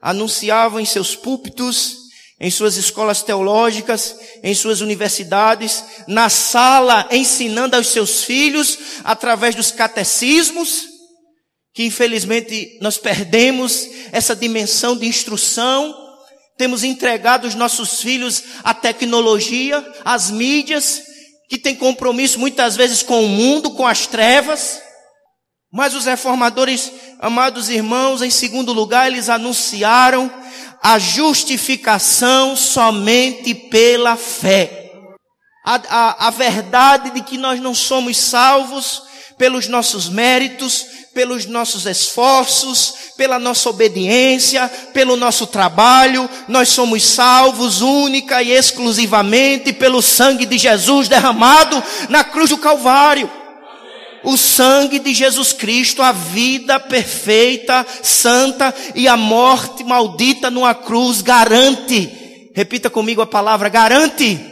[0.00, 1.96] anunciavam em seus púlpitos,
[2.38, 9.72] em suas escolas teológicas, em suas universidades, na sala, ensinando aos seus filhos, através dos
[9.72, 10.84] catecismos,
[11.74, 15.92] que infelizmente nós perdemos essa dimensão de instrução,
[16.56, 21.10] temos entregado os nossos filhos à tecnologia, às mídias,
[21.52, 24.80] que tem compromisso muitas vezes com o mundo, com as trevas.
[25.70, 30.32] Mas os reformadores, amados irmãos, em segundo lugar, eles anunciaram
[30.82, 34.92] a justificação somente pela fé.
[35.66, 39.02] a, a, a verdade de que nós não somos salvos
[39.36, 47.82] pelos nossos méritos, pelos nossos esforços, pela nossa obediência, pelo nosso trabalho, nós somos salvos
[47.82, 53.30] única e exclusivamente pelo sangue de Jesus derramado na cruz do Calvário.
[54.24, 61.20] O sangue de Jesus Cristo, a vida perfeita, santa e a morte maldita numa cruz
[61.20, 62.50] garante.
[62.54, 64.51] Repita comigo a palavra garante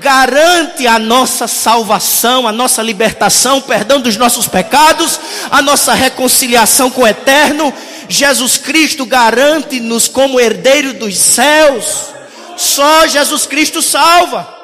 [0.00, 7.02] garante a nossa salvação, a nossa libertação, perdão dos nossos pecados, a nossa reconciliação com
[7.02, 7.72] o eterno.
[8.08, 12.12] Jesus Cristo garante-nos como herdeiro dos céus.
[12.56, 14.60] Só Jesus Cristo salva.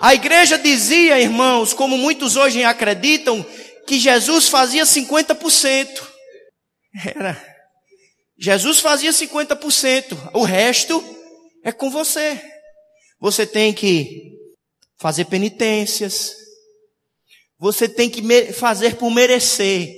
[0.00, 3.44] A igreja dizia, irmãos, como muitos hoje acreditam,
[3.86, 5.88] que Jesus fazia 50%.
[7.04, 7.50] Era.
[8.38, 10.16] Jesus fazia 50%.
[10.32, 11.04] O resto
[11.62, 12.40] é com você.
[13.20, 14.32] Você tem que
[14.96, 16.34] fazer penitências.
[17.58, 19.94] Você tem que fazer por merecer.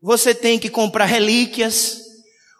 [0.00, 2.00] Você tem que comprar relíquias.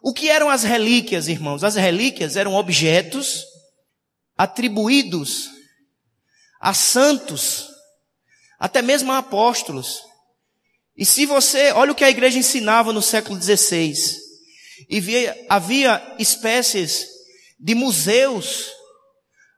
[0.03, 1.64] O que eram as relíquias, irmãos?
[1.64, 3.45] As relíquias eram objetos
[4.37, 5.49] atribuídos
[6.61, 7.69] a santos,
[8.59, 10.03] até mesmo a apóstolos.
[10.97, 13.95] E se você, olha o que a igreja ensinava no século XVI,
[14.88, 17.07] e via, havia espécies
[17.59, 18.76] de museus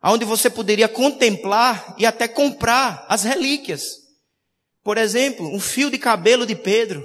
[0.03, 3.83] onde você poderia contemplar e até comprar as relíquias.
[4.83, 7.05] Por exemplo, um fio de cabelo de Pedro.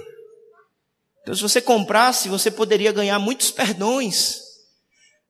[1.22, 4.40] Então, se você comprasse, você poderia ganhar muitos perdões.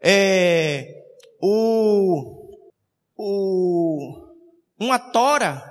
[0.03, 0.87] É,
[1.40, 2.48] o,
[3.16, 4.29] o,
[4.79, 5.62] uma tora,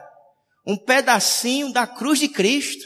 [0.65, 2.85] um pedacinho da cruz de Cristo.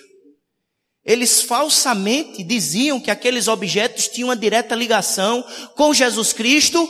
[1.06, 5.42] Eles falsamente diziam que aqueles objetos tinham uma direta ligação
[5.76, 6.86] com Jesus Cristo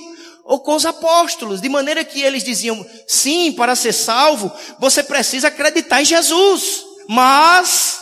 [0.48, 5.50] ou com os apóstolos, de maneira que eles diziam: sim, para ser salvo, você precisa
[5.50, 6.86] acreditar em Jesus.
[7.10, 8.00] Mas,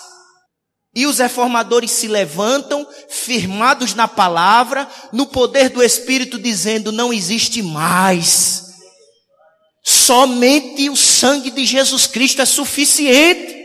[0.96, 7.64] e os reformadores se levantam, firmados na palavra, no poder do Espírito, dizendo: não existe
[7.64, 8.66] mais.
[9.84, 13.56] Somente o sangue de Jesus Cristo é suficiente.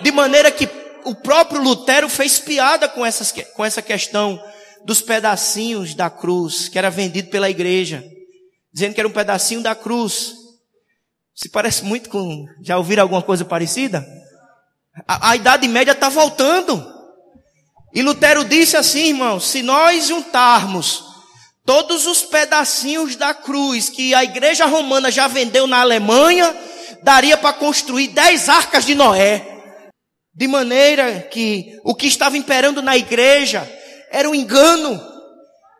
[0.00, 0.68] De maneira que
[1.04, 4.40] o próprio Lutero fez piada com, essas, com essa questão
[4.84, 8.04] dos pedacinhos da cruz que era vendido pela igreja,
[8.72, 10.34] dizendo que era um pedacinho da cruz.
[11.34, 12.46] Se parece muito com.
[12.62, 14.06] Já ouviram alguma coisa parecida?
[15.06, 16.84] A, a Idade Média está voltando.
[17.94, 21.04] E Lutero disse assim, irmãos: se nós juntarmos
[21.64, 26.54] todos os pedacinhos da cruz que a igreja romana já vendeu na Alemanha,
[27.02, 29.46] daria para construir dez arcas de Noé.
[30.34, 33.68] De maneira que o que estava imperando na igreja
[34.10, 35.00] era um engano,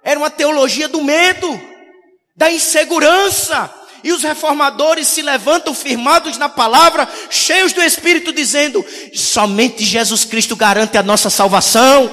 [0.05, 1.61] era uma teologia do medo,
[2.37, 3.75] da insegurança.
[4.03, 10.57] E os reformadores se levantam firmados na palavra, cheios do Espírito, dizendo: somente Jesus Cristo
[10.57, 12.11] garante a nossa salvação.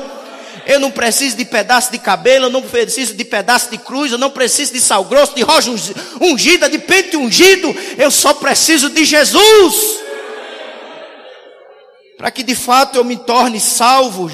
[0.65, 4.17] Eu não preciso de pedaço de cabelo, eu não preciso de pedaço de cruz, eu
[4.17, 5.71] não preciso de sal grosso, de roja
[6.19, 9.75] ungida, de pente ungido, eu só preciso de Jesus.
[12.17, 14.29] Para que de fato eu me torne salvo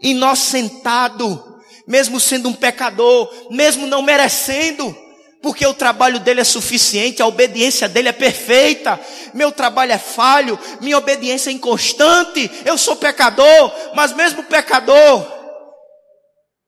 [0.00, 4.96] inocentado, mesmo sendo um pecador, mesmo não merecendo,
[5.42, 9.00] porque o trabalho dele é suficiente, a obediência dele é perfeita,
[9.34, 15.26] meu trabalho é falho, minha obediência é inconstante, eu sou pecador, mas mesmo pecador,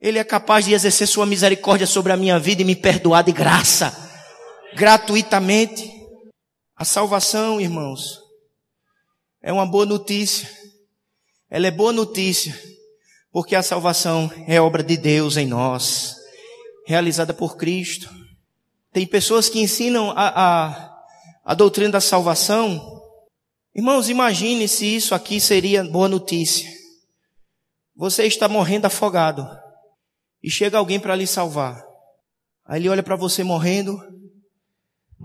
[0.01, 3.33] ele é capaz de exercer sua misericórdia sobre a minha vida e me perdoar de
[3.33, 3.97] graça,
[4.75, 5.91] gratuitamente.
[6.75, 8.19] A salvação, irmãos,
[9.41, 10.51] é uma boa notícia.
[11.49, 12.59] Ela é boa notícia
[13.33, 16.17] porque a salvação é obra de Deus em nós,
[16.87, 18.11] realizada por Cristo.
[18.93, 21.05] Tem pessoas que ensinam a, a,
[21.43, 23.01] a doutrina da salvação.
[23.75, 26.69] Irmãos, imagine se isso aqui seria boa notícia.
[27.97, 29.49] Você está morrendo afogado
[30.43, 31.83] e chega alguém para lhe salvar.
[32.67, 33.99] Aí ele olha para você morrendo,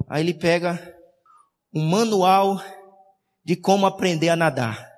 [0.08, 0.96] aí ele pega
[1.74, 2.62] um manual
[3.44, 4.90] de como aprender a nadar.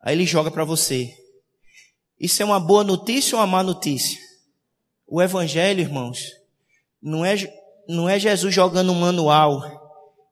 [0.00, 1.21] Aí ele joga para você.
[2.22, 4.16] Isso é uma boa notícia ou uma má notícia?
[5.08, 6.20] O evangelho, irmãos,
[7.02, 7.34] não é,
[7.88, 9.60] não é Jesus jogando um manual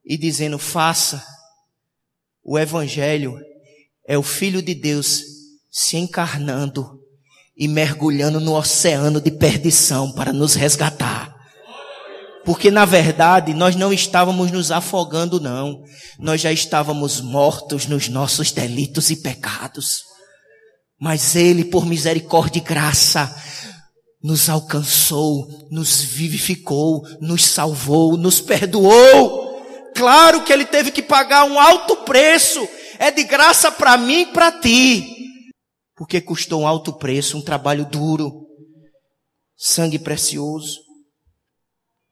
[0.07, 1.21] e dizendo faça.
[2.45, 3.37] O evangelho
[4.07, 5.21] é o filho de Deus
[5.69, 7.01] se encarnando
[7.57, 11.35] e mergulhando no oceano de perdição para nos resgatar.
[12.45, 15.83] Porque na verdade nós não estávamos nos afogando, não.
[16.21, 20.10] Nós já estávamos mortos nos nossos delitos e pecados.
[21.01, 23.35] Mas Ele, por misericórdia e graça,
[24.23, 29.51] nos alcançou, nos vivificou, nos salvou, nos perdoou.
[29.95, 32.69] Claro que ele teve que pagar um alto preço.
[32.99, 35.17] É de graça para mim e para ti.
[35.97, 38.47] Porque custou um alto preço, um trabalho duro,
[39.57, 40.81] sangue precioso.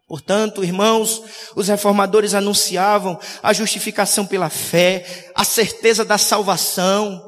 [0.07, 1.23] Portanto, irmãos,
[1.55, 7.28] os reformadores anunciavam a justificação pela fé, a certeza da salvação.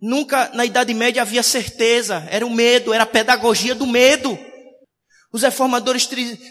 [0.00, 4.38] Nunca na Idade Média havia certeza, era o medo, era a pedagogia do medo.
[5.32, 6.08] Os reformadores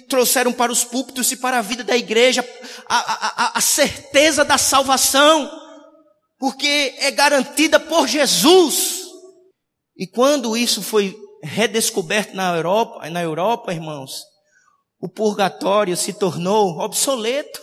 [0.08, 2.48] trouxeram para os púlpitos e para a vida da igreja
[2.88, 5.52] a, a, a certeza da salvação,
[6.38, 9.02] porque é garantida por Jesus.
[9.98, 14.24] E quando isso foi redescoberto na Europa, na Europa, irmãos,
[15.02, 17.60] o purgatório se tornou obsoleto.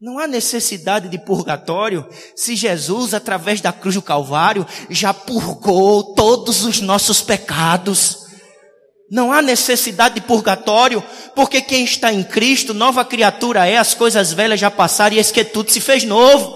[0.00, 6.64] Não há necessidade de purgatório se Jesus, através da cruz do Calvário, já purgou todos
[6.64, 8.20] os nossos pecados.
[9.10, 11.04] Não há necessidade de purgatório,
[11.36, 15.30] porque quem está em Cristo, nova criatura é, as coisas velhas já passaram e eis
[15.30, 16.50] que tudo se fez novo.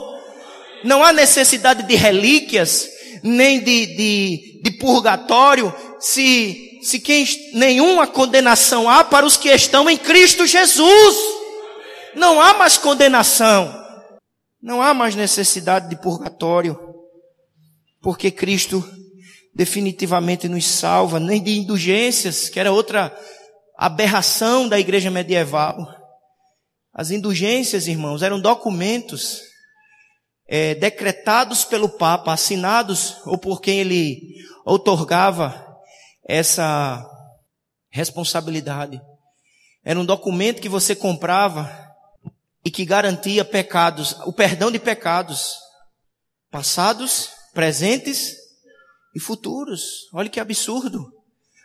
[0.82, 2.88] Não há necessidade de relíquias,
[3.22, 9.88] nem de, de, de purgatório, se se quem, nenhuma condenação há para os que estão
[9.88, 11.43] em Cristo Jesus.
[12.16, 13.82] Não há mais condenação.
[14.62, 16.78] Não há mais necessidade de purgatório.
[18.00, 18.82] Porque Cristo
[19.54, 23.16] definitivamente nos salva, nem de indulgências, que era outra
[23.76, 25.76] aberração da igreja medieval.
[26.92, 29.40] As indulgências, irmãos, eram documentos
[30.48, 34.20] é, decretados pelo Papa, assinados ou por quem ele
[34.64, 35.64] outorgava
[36.26, 37.04] essa
[37.90, 39.00] responsabilidade.
[39.84, 41.83] Era um documento que você comprava
[42.64, 45.58] e que garantia pecados, o perdão de pecados
[46.50, 48.36] passados, presentes
[49.12, 50.08] e futuros.
[50.12, 51.12] Olha que absurdo.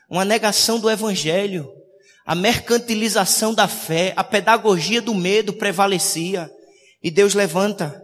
[0.09, 1.71] Uma negação do evangelho,
[2.25, 6.49] a mercantilização da fé, a pedagogia do medo prevalecia.
[7.03, 8.01] E Deus levanta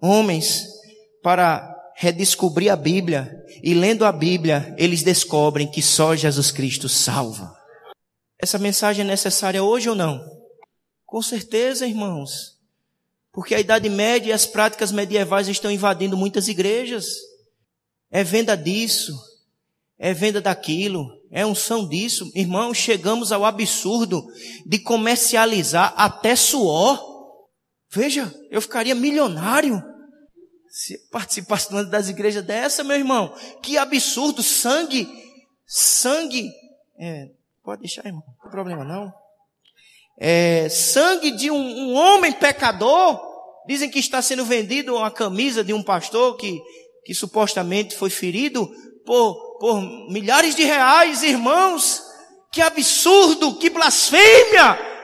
[0.00, 0.64] homens
[1.22, 3.30] para redescobrir a Bíblia
[3.62, 7.54] e lendo a Bíblia, eles descobrem que só Jesus Cristo salva.
[8.38, 10.35] Essa mensagem é necessária hoje ou não?
[11.16, 12.60] Com certeza, irmãos.
[13.32, 17.06] Porque a Idade Média e as práticas medievais estão invadindo muitas igrejas.
[18.10, 19.18] É venda disso,
[19.96, 22.30] é venda daquilo, é unção disso.
[22.34, 24.26] Irmãos, chegamos ao absurdo
[24.66, 27.02] de comercializar até suor.
[27.88, 29.82] Veja, eu ficaria milionário
[30.68, 35.08] se participasse das igrejas dessa, meu irmão, que absurdo, sangue,
[35.64, 36.50] sangue,
[36.98, 37.30] é,
[37.64, 39.25] pode deixar, irmão, não tem problema não.
[40.18, 43.20] É, sangue de um, um, homem pecador,
[43.66, 46.60] dizem que está sendo vendido uma camisa de um pastor que,
[47.04, 48.70] que supostamente foi ferido
[49.04, 52.02] por, por milhares de reais, irmãos,
[52.50, 54.96] que absurdo, que blasfêmia!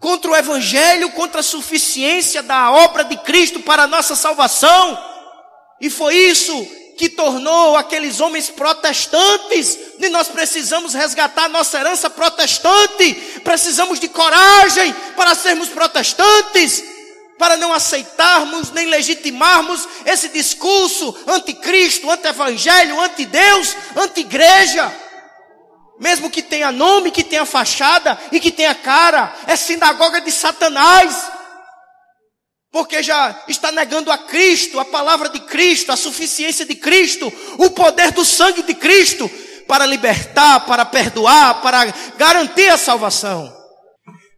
[0.00, 4.98] contra o Evangelho, contra a suficiência da obra de Cristo para a nossa salvação.
[5.80, 6.54] E foi isso
[6.98, 9.78] que tornou aqueles homens protestantes.
[10.00, 13.14] E nós precisamos resgatar nossa herança protestante.
[13.44, 16.82] Precisamos de coragem para sermos protestantes.
[17.38, 24.92] Para não aceitarmos nem legitimarmos esse discurso anticristo, anti-evangelho, anti-Deus, anti-igreja
[26.00, 31.37] mesmo que tenha nome, que tenha fachada e que tenha cara, é sinagoga de Satanás.
[32.70, 37.70] Porque já está negando a Cristo, a palavra de Cristo, a suficiência de Cristo, o
[37.70, 39.28] poder do sangue de Cristo
[39.66, 43.54] para libertar, para perdoar, para garantir a salvação.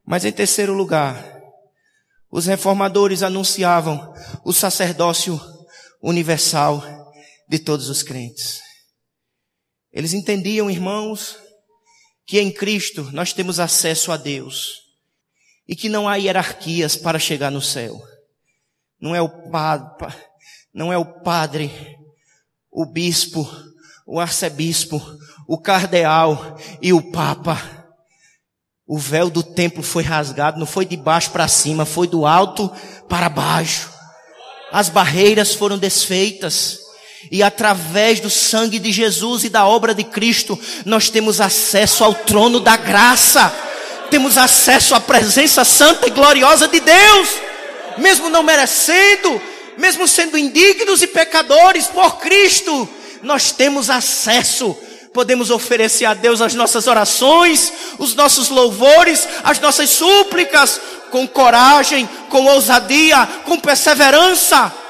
[0.07, 1.41] Mas em terceiro lugar,
[2.31, 4.13] os reformadores anunciavam
[4.45, 5.41] o sacerdócio
[6.03, 6.83] universal
[7.49, 8.61] de todos os crentes.
[9.93, 11.37] Eles entendiam, irmãos,
[12.27, 14.83] que em Cristo nós temos acesso a Deus
[15.67, 18.01] e que não há hierarquias para chegar no céu.
[19.01, 20.15] Não é o padre,
[20.75, 21.73] não é o padre,
[22.71, 23.49] o bispo,
[24.07, 25.01] o arcebispo,
[25.49, 27.59] o cardeal e o papa.
[28.87, 32.71] O véu do templo foi rasgado, não foi de baixo para cima, foi do alto
[33.09, 33.91] para baixo.
[34.73, 36.79] As barreiras foram desfeitas.
[37.31, 42.15] E através do sangue de Jesus e da obra de Cristo, nós temos acesso ao
[42.15, 43.53] trono da graça.
[44.11, 47.50] Temos acesso à presença santa e gloriosa de Deus.
[48.01, 49.41] Mesmo não merecendo,
[49.79, 52.89] mesmo sendo indignos e pecadores por Cristo,
[53.23, 54.77] nós temos acesso.
[55.13, 60.81] Podemos oferecer a Deus as nossas orações, os nossos louvores, as nossas súplicas,
[61.11, 64.81] com coragem, com ousadia, com perseverança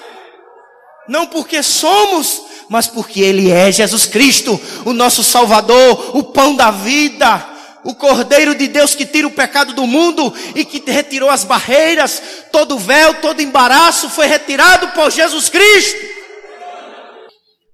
[1.11, 6.71] não porque somos, mas porque Ele é Jesus Cristo, o nosso Salvador, o pão da
[6.71, 7.49] vida,
[7.85, 12.23] o Cordeiro de Deus que tira o pecado do mundo e que retirou as barreiras,
[12.53, 15.99] todo véu, todo embaraço foi retirado por Jesus Cristo.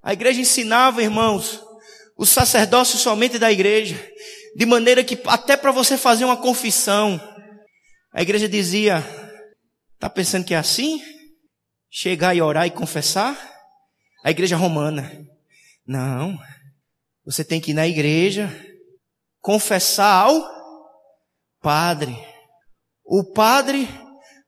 [0.01, 1.61] A igreja ensinava, irmãos,
[2.15, 4.01] o sacerdócio somente da igreja,
[4.55, 7.21] de maneira que até para você fazer uma confissão,
[8.13, 9.05] a igreja dizia:
[9.99, 11.01] "Tá pensando que é assim?
[11.91, 13.37] Chegar e orar e confessar?"
[14.23, 15.11] A igreja romana:
[15.85, 16.37] "Não.
[17.25, 18.49] Você tem que ir na igreja,
[19.41, 20.57] confessar ao
[21.61, 22.17] padre.
[23.03, 23.87] O padre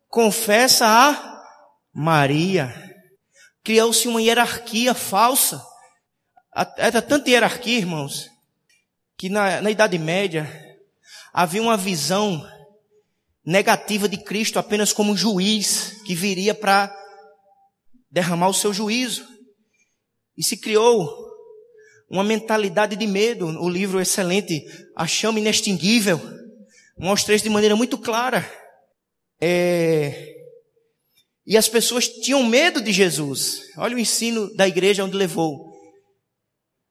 [0.07, 1.43] confessa a
[1.93, 2.73] Maria.
[3.63, 5.63] Criou-se uma hierarquia falsa.
[6.77, 8.29] Era tanta hierarquia, irmãos,
[9.17, 10.47] que na, na Idade Média
[11.31, 12.45] havia uma visão
[13.45, 16.93] negativa de Cristo apenas como juiz que viria para
[18.09, 19.27] derramar o seu juízo.
[20.37, 21.28] E se criou
[22.09, 23.47] uma mentalidade de medo.
[23.61, 26.19] O livro excelente, A Chama Inextinguível,
[26.97, 28.49] mostra isso de maneira muito clara.
[29.39, 30.35] É...
[31.45, 33.61] E as pessoas tinham medo de Jesus.
[33.77, 35.69] Olha o ensino da igreja onde levou.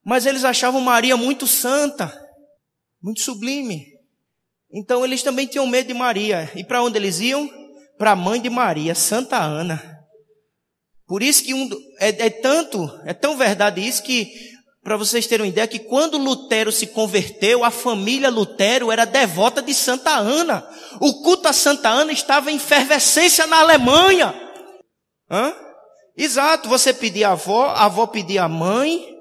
[0.05, 2.13] Mas eles achavam Maria muito santa,
[3.03, 3.87] muito sublime.
[4.73, 6.51] Então eles também tinham medo de Maria.
[6.57, 7.49] E para onde eles iam?
[7.97, 9.99] Para a mãe de Maria, Santa Ana.
[11.07, 14.48] Por isso que um, é, é tanto, é tão verdade isso que
[14.83, 19.61] para vocês terem uma ideia, que quando Lutero se converteu, a família Lutero era devota
[19.61, 20.67] de Santa Ana.
[21.01, 24.35] O culto a Santa Ana estava em efervescência na Alemanha.
[25.31, 25.53] Hã?
[26.17, 29.15] Exato, você pedia a avó, a avó pedia a mãe.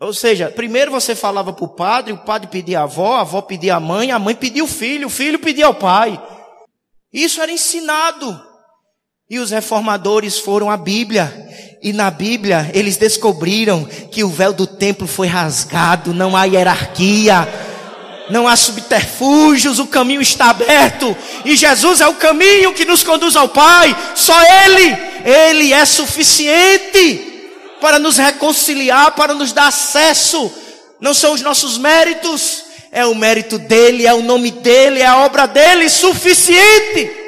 [0.00, 3.40] Ou seja, primeiro você falava para o padre, o padre pedia a avó, a avó
[3.40, 6.20] pedia a mãe, a mãe pedia o filho, o filho pedia ao pai.
[7.12, 8.51] Isso era ensinado.
[9.32, 11.32] E os reformadores foram à Bíblia
[11.82, 17.48] e na Bíblia eles descobriram que o véu do templo foi rasgado, não há hierarquia,
[18.28, 21.16] não há subterfúgios, o caminho está aberto
[21.46, 23.96] e Jesus é o caminho que nos conduz ao Pai.
[24.14, 27.48] Só Ele, Ele é suficiente
[27.80, 30.52] para nos reconciliar, para nos dar acesso.
[31.00, 35.24] Não são os nossos méritos, é o mérito dele, é o nome dele, é a
[35.24, 37.21] obra dele suficiente.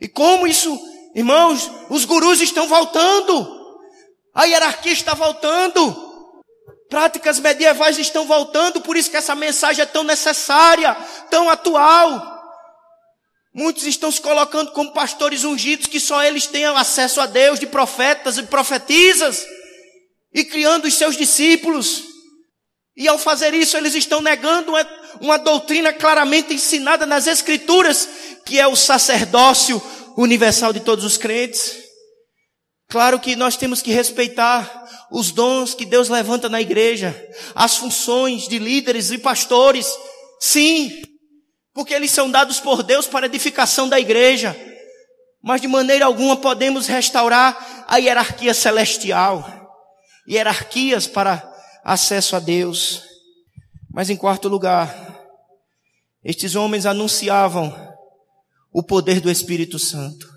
[0.00, 0.78] E como isso
[1.14, 3.48] Irmãos, os gurus estão voltando.
[4.34, 6.12] A hierarquia está voltando.
[6.90, 10.94] Práticas medievais estão voltando, por isso que essa mensagem é tão necessária,
[11.30, 12.34] tão atual.
[13.54, 17.66] Muitos estão se colocando como pastores ungidos, que só eles tenham acesso a Deus, de
[17.68, 19.46] profetas e profetisas,
[20.32, 22.02] e criando os seus discípulos.
[22.96, 24.88] E ao fazer isso, eles estão negando uma,
[25.20, 28.08] uma doutrina claramente ensinada nas Escrituras,
[28.44, 29.80] que é o sacerdócio
[30.16, 31.84] universal de todos os crentes.
[32.88, 37.14] Claro que nós temos que respeitar os dons que Deus levanta na igreja,
[37.54, 39.86] as funções de líderes e pastores,
[40.40, 41.02] sim,
[41.72, 44.56] porque eles são dados por Deus para edificação da igreja,
[45.42, 49.44] mas de maneira alguma podemos restaurar a hierarquia celestial,
[50.28, 51.42] hierarquias para
[51.84, 53.02] acesso a Deus.
[53.92, 54.92] Mas em quarto lugar,
[56.24, 57.93] estes homens anunciavam
[58.74, 60.28] o poder do Espírito Santo.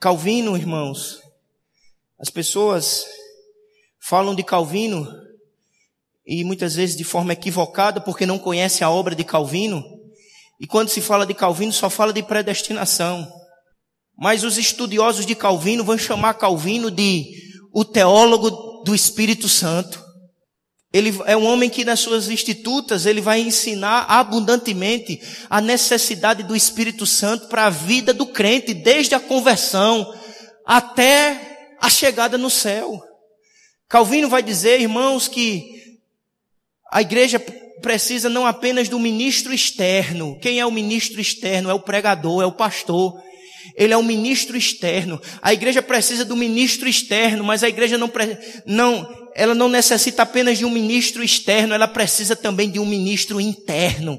[0.00, 1.20] Calvino, irmãos,
[2.18, 3.04] as pessoas
[4.00, 5.06] falam de Calvino
[6.26, 9.84] e muitas vezes de forma equivocada porque não conhecem a obra de Calvino.
[10.58, 13.30] E quando se fala de Calvino, só fala de predestinação.
[14.16, 17.26] Mas os estudiosos de Calvino vão chamar Calvino de
[17.70, 20.02] o teólogo do Espírito Santo.
[20.92, 25.20] Ele é um homem que nas suas institutas ele vai ensinar abundantemente
[25.50, 30.14] a necessidade do Espírito Santo para a vida do crente, desde a conversão
[30.64, 33.02] até a chegada no céu.
[33.86, 35.98] Calvino vai dizer, irmãos, que
[36.90, 37.38] a igreja
[37.80, 40.38] precisa não apenas do ministro externo.
[40.40, 41.70] Quem é o ministro externo?
[41.70, 43.22] É o pregador, é o pastor.
[43.76, 45.20] Ele é um ministro externo.
[45.40, 48.10] A igreja precisa do ministro externo, mas a igreja não,
[48.66, 53.40] não, ela não necessita apenas de um ministro externo, ela precisa também de um ministro
[53.40, 54.18] interno.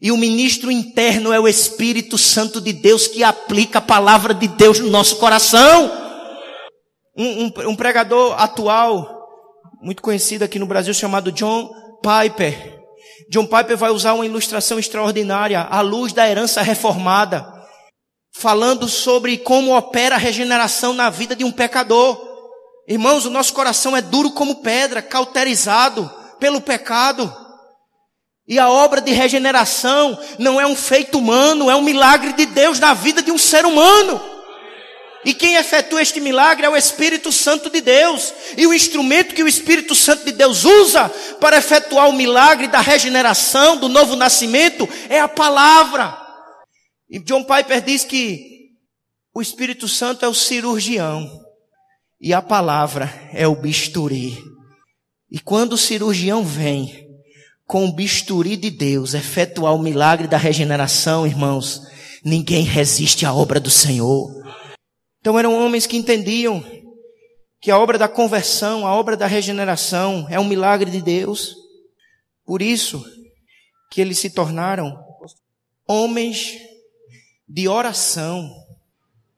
[0.00, 4.46] E o ministro interno é o Espírito Santo de Deus que aplica a palavra de
[4.46, 5.90] Deus no nosso coração.
[7.16, 9.26] Um, um, um pregador atual,
[9.82, 11.68] muito conhecido aqui no Brasil, chamado John
[12.00, 12.78] Piper.
[13.28, 17.57] John Piper vai usar uma ilustração extraordinária à luz da herança reformada
[18.38, 22.16] falando sobre como opera a regeneração na vida de um pecador.
[22.86, 26.08] Irmãos, o nosso coração é duro como pedra, cauterizado
[26.38, 27.34] pelo pecado.
[28.46, 32.78] E a obra de regeneração não é um feito humano, é um milagre de Deus
[32.78, 34.20] na vida de um ser humano.
[35.24, 38.32] E quem efetua este milagre é o Espírito Santo de Deus.
[38.56, 41.08] E o instrumento que o Espírito Santo de Deus usa
[41.40, 46.17] para efetuar o milagre da regeneração, do novo nascimento, é a palavra.
[47.10, 48.72] E John Piper diz que
[49.34, 51.30] o Espírito Santo é o cirurgião
[52.20, 54.36] e a palavra é o bisturi.
[55.30, 57.06] E quando o cirurgião vem
[57.66, 61.82] com o bisturi de Deus efetuar o milagre da regeneração, irmãos,
[62.24, 64.28] ninguém resiste à obra do Senhor.
[65.20, 66.64] Então eram homens que entendiam
[67.60, 71.54] que a obra da conversão, a obra da regeneração é um milagre de Deus.
[72.44, 73.04] Por isso
[73.90, 74.98] que eles se tornaram
[75.86, 76.67] homens
[77.48, 78.54] de oração.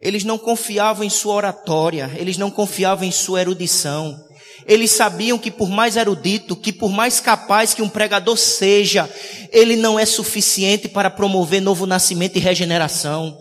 [0.00, 4.18] Eles não confiavam em sua oratória, eles não confiavam em sua erudição.
[4.66, 9.08] Eles sabiam que por mais erudito, que por mais capaz que um pregador seja,
[9.50, 13.38] ele não é suficiente para promover novo nascimento e regeneração.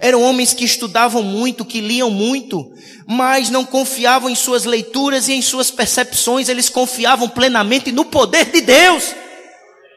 [0.00, 2.72] Eram homens que estudavam muito, que liam muito,
[3.06, 8.46] mas não confiavam em suas leituras e em suas percepções, eles confiavam plenamente no poder
[8.46, 9.14] de Deus.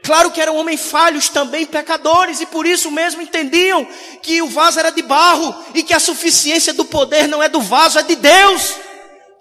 [0.06, 3.84] Claro que eram homens falhos também, pecadores, e por isso mesmo entendiam
[4.22, 7.60] que o vaso era de barro e que a suficiência do poder não é do
[7.60, 8.76] vaso, é de Deus,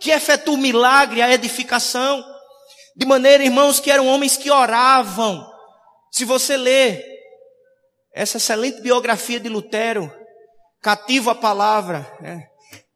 [0.00, 2.24] que efetua o milagre, a edificação.
[2.96, 5.46] De maneira, irmãos, que eram homens que oravam.
[6.10, 7.04] Se você ler
[8.14, 10.10] essa excelente biografia de Lutero,
[10.80, 12.42] Cativo a Palavra, né?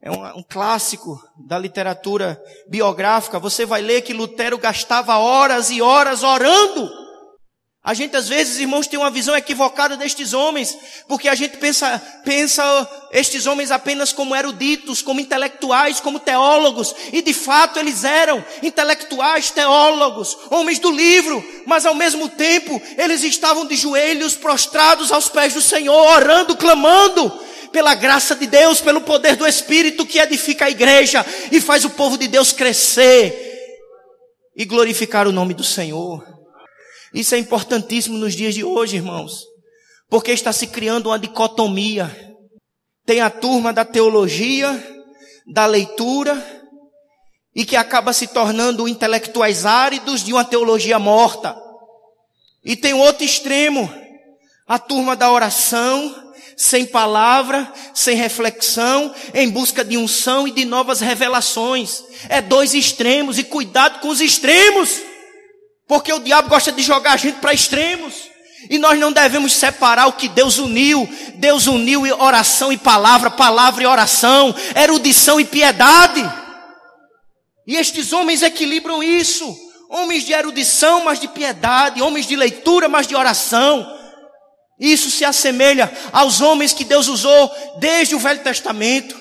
[0.01, 5.83] é um, um, clássico da literatura biográfica, você vai ler que Lutero gastava horas e
[5.83, 6.98] horas orando
[7.89, 10.77] a gente às vezes, irmãos, tem uma visão equivocada destes homens,
[11.07, 12.63] porque a gente pensa, pensa
[13.11, 19.49] estes homens apenas como eruditos, como intelectuais, como teólogos, e de fato eles eram intelectuais,
[19.49, 25.55] teólogos, homens do livro, mas ao mesmo tempo eles estavam de joelhos prostrados aos pés
[25.55, 27.27] do Senhor, orando, clamando
[27.71, 31.89] pela graça de Deus, pelo poder do Espírito que edifica a igreja e faz o
[31.89, 33.47] povo de Deus crescer
[34.55, 36.38] e glorificar o nome do Senhor.
[37.13, 39.43] Isso é importantíssimo nos dias de hoje, irmãos,
[40.09, 42.35] porque está se criando uma dicotomia.
[43.05, 44.71] Tem a turma da teologia,
[45.47, 46.59] da leitura,
[47.55, 51.55] e que acaba se tornando intelectuais áridos de uma teologia morta.
[52.63, 53.91] E tem outro extremo,
[54.67, 60.99] a turma da oração, sem palavra, sem reflexão, em busca de unção e de novas
[60.99, 62.03] revelações.
[62.27, 65.01] É dois extremos e cuidado com os extremos.
[65.89, 68.29] Porque o diabo gosta de jogar a gente para extremos.
[68.69, 71.09] E nós não devemos separar o que Deus uniu.
[71.33, 76.23] Deus uniu oração e palavra, palavra e oração, erudição e piedade.
[77.65, 79.57] E estes homens equilibram isso.
[79.89, 82.03] Homens de erudição, mas de piedade.
[82.03, 83.83] Homens de leitura, mas de oração.
[84.79, 89.19] Isso se assemelha aos homens que Deus usou desde o Velho Testamento.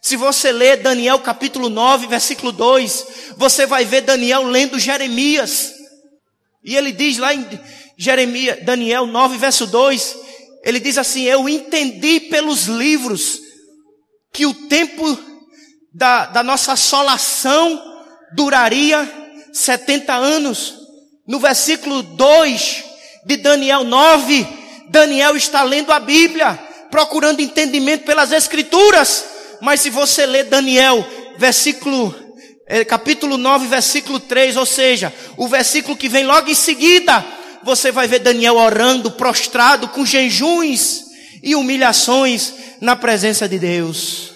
[0.00, 5.76] Se você ler Daniel capítulo 9, versículo 2, você vai ver Daniel lendo Jeremias.
[6.68, 7.46] E ele diz lá em
[7.96, 10.16] Jeremias, Daniel 9, verso 2,
[10.62, 13.40] ele diz assim: Eu entendi pelos livros
[14.34, 15.18] que o tempo
[15.94, 17.82] da, da nossa assolação
[18.34, 19.10] duraria
[19.50, 20.74] 70 anos.
[21.26, 22.84] No versículo 2
[23.24, 24.46] de Daniel 9,
[24.90, 26.52] Daniel está lendo a Bíblia,
[26.90, 29.24] procurando entendimento pelas Escrituras.
[29.62, 31.02] Mas se você ler Daniel,
[31.38, 32.14] versículo
[32.68, 37.24] é, capítulo 9, versículo 3, ou seja, o versículo que vem logo em seguida,
[37.64, 41.06] você vai ver Daniel orando, prostrado, com jejuns
[41.42, 44.34] e humilhações na presença de Deus.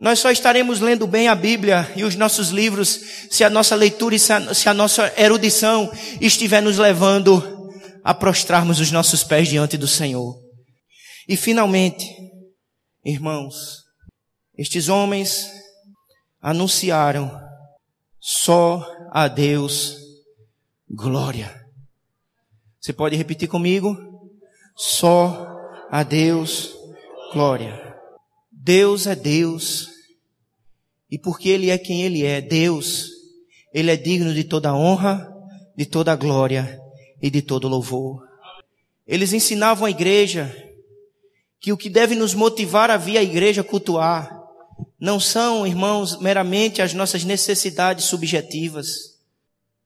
[0.00, 4.16] Nós só estaremos lendo bem a Bíblia e os nossos livros se a nossa leitura
[4.16, 5.90] e se a, se a nossa erudição
[6.20, 7.70] estiver nos levando
[8.04, 10.34] a prostrarmos os nossos pés diante do Senhor.
[11.28, 12.06] E finalmente,
[13.04, 13.84] irmãos,
[14.58, 15.48] estes homens
[16.46, 17.28] anunciaram
[18.20, 19.96] só a Deus
[20.88, 21.66] glória.
[22.80, 23.96] Você pode repetir comigo?
[24.76, 25.44] Só
[25.90, 26.72] a Deus
[27.32, 27.96] glória.
[28.52, 29.88] Deus é Deus.
[31.10, 33.08] E porque Ele é quem Ele é, Deus,
[33.74, 35.28] Ele é digno de toda honra,
[35.76, 36.80] de toda glória
[37.20, 38.24] e de todo louvor.
[39.04, 40.54] Eles ensinavam a igreja
[41.58, 44.35] que o que deve nos motivar a vir à igreja cultuar
[44.98, 49.16] não são, irmãos, meramente as nossas necessidades subjetivas.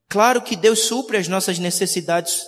[0.09, 2.43] Claro que Deus supre as nossas necessidades,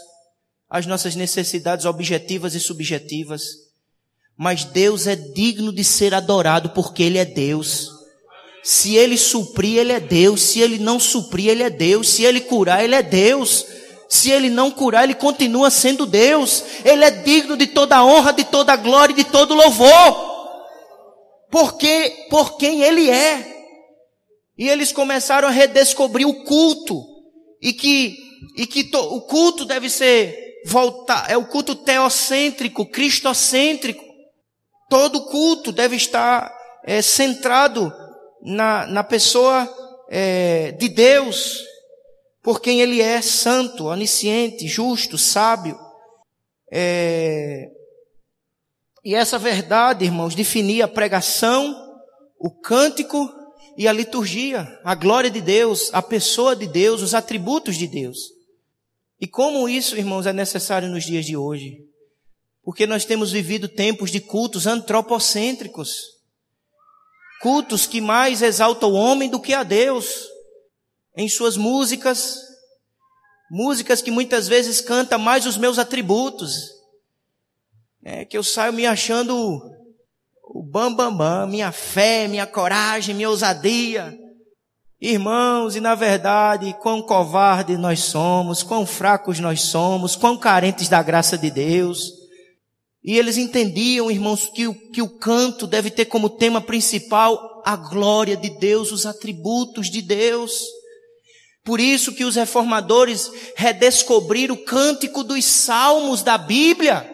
[0.71, 3.43] as nossas necessidades objetivas e subjetivas.
[4.37, 7.91] Mas Deus é digno de ser adorado porque Ele é Deus.
[8.63, 10.41] Se Ele suprir, Ele é Deus.
[10.43, 12.09] Se Ele não suprir, Ele é Deus.
[12.09, 13.67] Se Ele curar, Ele é Deus.
[14.09, 16.65] Se Ele não curar, Ele continua sendo Deus.
[16.85, 20.32] Ele é digno de toda honra, de toda glória e de todo louvor
[21.53, 23.53] porque por quem ele é.
[24.57, 27.05] E eles começaram a redescobrir o culto
[27.61, 28.17] e que
[28.57, 30.37] e que to, o culto deve ser
[30.67, 34.03] voltar, é o culto teocêntrico, cristocêntrico.
[34.89, 36.53] Todo culto deve estar
[36.85, 37.93] é, centrado
[38.43, 39.69] na, na pessoa
[40.11, 41.61] é, de Deus,
[42.43, 45.79] por quem Ele é santo, onisciente, justo, sábio.
[46.71, 47.71] É,
[49.05, 51.75] e essa verdade, irmãos, definia a pregação,
[52.39, 53.29] o cântico
[53.77, 58.19] e a liturgia, a glória de Deus, a pessoa de Deus, os atributos de Deus.
[59.21, 61.79] E como isso, irmãos, é necessário nos dias de hoje?
[62.63, 65.97] Porque nós temos vivido tempos de cultos antropocêntricos.
[67.41, 70.29] Cultos que mais exaltam o homem do que a Deus.
[71.17, 72.37] Em suas músicas,
[73.51, 76.82] músicas que muitas vezes canta mais os meus atributos.
[78.05, 79.61] É que eu saio me achando
[80.43, 84.19] o bam bam bam, minha fé, minha coragem, minha ousadia.
[85.01, 91.03] Irmãos, e na verdade, quão covardes nós somos, quão fracos nós somos, quão carentes da
[91.03, 92.13] graça de Deus.
[93.05, 97.77] E eles entendiam, irmãos, que o, que o canto deve ter como tema principal a
[97.77, 100.53] glória de Deus, os atributos de Deus.
[101.65, 107.12] Por isso que os reformadores redescobriram o cântico dos salmos da Bíblia.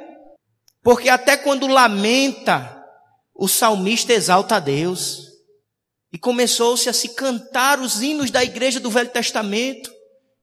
[0.83, 2.85] Porque até quando lamenta,
[3.35, 5.27] o salmista exalta a Deus.
[6.13, 9.91] E começou-se a se cantar os hinos da igreja do Velho Testamento,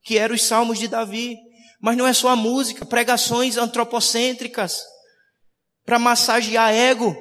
[0.04, 1.38] que eram os salmos de Davi.
[1.82, 4.84] Mas não é só a música, pregações antropocêntricas,
[5.86, 7.16] para massagear ego,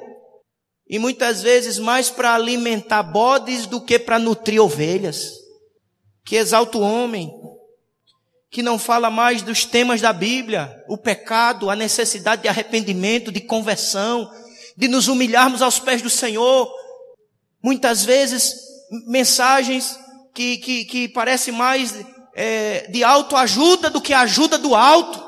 [0.87, 5.31] e muitas vezes mais para alimentar bodes do que para nutrir ovelhas,
[6.23, 7.31] que exalta o homem,
[8.55, 13.41] que não fala mais dos temas da Bíblia, o pecado, a necessidade de arrependimento, de
[13.41, 14.31] conversão,
[14.77, 16.71] de nos humilharmos aos pés do Senhor,
[17.61, 18.53] Muitas vezes,
[19.07, 19.99] mensagens
[20.35, 21.95] que, que, que parecem mais
[22.35, 25.19] é, de autoajuda do que ajuda do alto.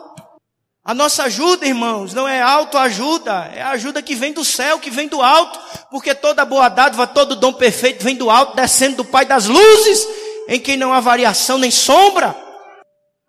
[0.86, 4.91] A nossa ajuda, irmãos, não é autoajuda, é a ajuda que vem do céu, que
[4.91, 5.59] vem do alto,
[5.89, 10.07] porque toda boa dádiva, todo dom perfeito vem do alto, descendo do Pai das luzes,
[10.47, 12.46] em quem não há variação nem sombra.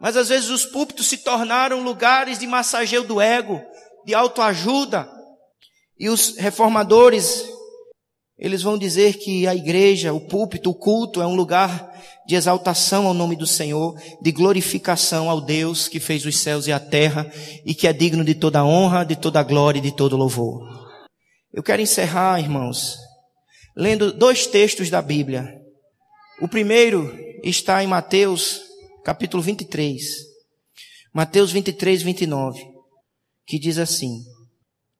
[0.01, 3.61] Mas às vezes os púlpitos se tornaram lugares de massageio do ego,
[4.05, 5.09] de autoajuda.
[5.99, 7.45] E os reformadores
[8.39, 11.93] eles vão dizer que a igreja, o púlpito, o culto é um lugar
[12.25, 16.73] de exaltação ao nome do Senhor, de glorificação ao Deus que fez os céus e
[16.73, 17.29] a terra
[17.67, 20.61] e que é digno de toda honra, de toda glória e de todo louvor.
[21.53, 22.97] Eu quero encerrar, irmãos,
[23.77, 25.53] lendo dois textos da Bíblia.
[26.41, 28.61] O primeiro está em Mateus,
[29.09, 30.03] capítulo 23.
[31.15, 32.63] Mateus 23, 29,
[33.47, 34.23] que diz assim: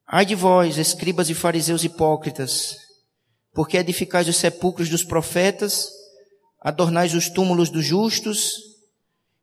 [0.07, 2.75] Ai de vós, escribas e fariseus hipócritas,
[3.53, 5.91] porque edificais os sepulcros dos profetas,
[6.59, 8.55] adornais os túmulos dos justos,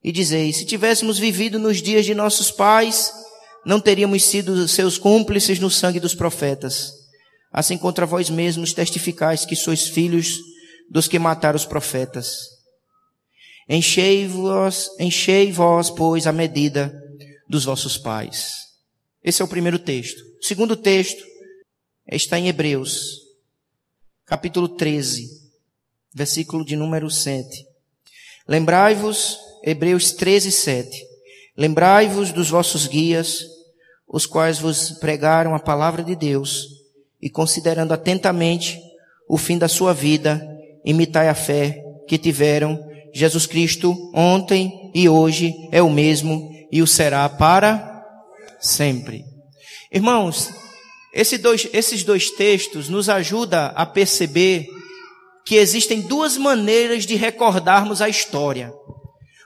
[0.03, 3.13] e dizeis, se tivéssemos vivido nos dias de nossos pais,
[3.63, 6.91] não teríamos sido seus cúmplices no sangue dos profetas.
[7.53, 10.39] Assim contra vós mesmos testificais que sois filhos
[10.89, 12.54] dos que mataram os profetas.
[13.67, 16.93] Enchei-vos, enchei vós, pois, a medida
[17.49, 18.65] dos vossos pais.
[19.23, 20.21] Esse é o primeiro texto.
[20.39, 21.23] O segundo texto
[22.07, 23.21] está em Hebreus,
[24.23, 25.27] capítulo 13,
[26.13, 27.65] versículo de número 7.
[28.47, 31.03] Lembrai-vos, Hebreus 13, 7.
[31.57, 33.45] Lembrai-vos dos vossos guias,
[34.07, 36.67] os quais vos pregaram a palavra de Deus,
[37.19, 38.79] e considerando atentamente
[39.27, 40.47] o fim da sua vida,
[40.85, 42.79] imitai a fé que tiveram
[43.15, 48.03] Jesus Cristo ontem e hoje é o mesmo e o será para
[48.59, 49.23] sempre.
[49.89, 50.51] Irmãos,
[51.13, 54.67] esse dois, esses dois textos nos ajudam a perceber
[55.45, 58.73] que existem duas maneiras de recordarmos a história.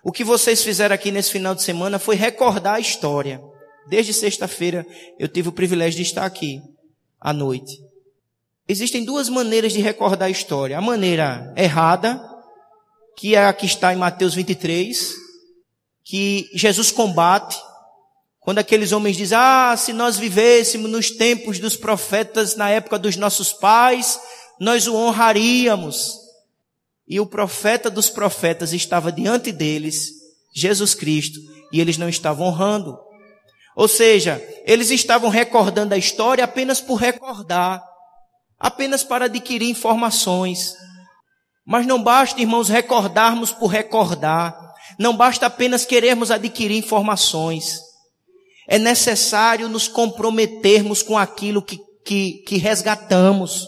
[0.04, 3.40] O que vocês fizeram aqui nesse final de semana foi recordar a história.
[3.88, 4.84] Desde sexta-feira
[5.20, 6.60] eu tive o privilégio de estar aqui
[7.22, 7.78] à noite.
[8.68, 10.76] Existem duas maneiras de recordar a história.
[10.76, 12.20] A maneira errada,
[13.20, 15.14] que é a que está em Mateus 23,
[16.06, 17.60] que Jesus combate,
[18.40, 23.18] quando aqueles homens dizem, ah, se nós vivêssemos nos tempos dos profetas, na época dos
[23.18, 24.18] nossos pais,
[24.58, 26.14] nós o honraríamos.
[27.06, 30.14] E o profeta dos profetas estava diante deles,
[30.56, 31.42] Jesus Cristo,
[31.74, 32.98] e eles não estavam honrando.
[33.76, 37.84] Ou seja, eles estavam recordando a história apenas por recordar,
[38.58, 40.74] apenas para adquirir informações.
[41.70, 44.58] Mas não basta, irmãos, recordarmos por recordar.
[44.98, 47.88] Não basta apenas querermos adquirir informações
[48.70, 53.68] é necessário nos comprometermos com aquilo que, que, que resgatamos,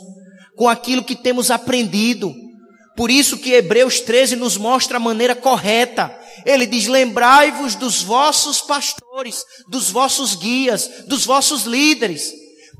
[0.55, 2.31] com aquilo que temos aprendido.
[2.95, 8.61] Por isso que Hebreus 13 nos mostra a maneira correta Ele diz: lembrai-vos dos vossos
[8.61, 12.31] pastores, dos vossos guias, dos vossos líderes.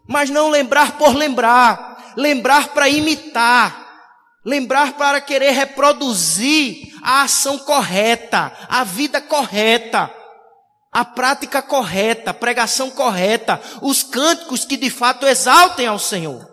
[0.08, 3.81] Mas não lembrar por lembrar, lembrar para imitar,
[4.44, 10.14] lembrar para querer reproduzir a ação correta, a vida correta,
[10.92, 16.48] a prática correta, a pregação correta, os cânticos que de fato exaltem ao Senhor.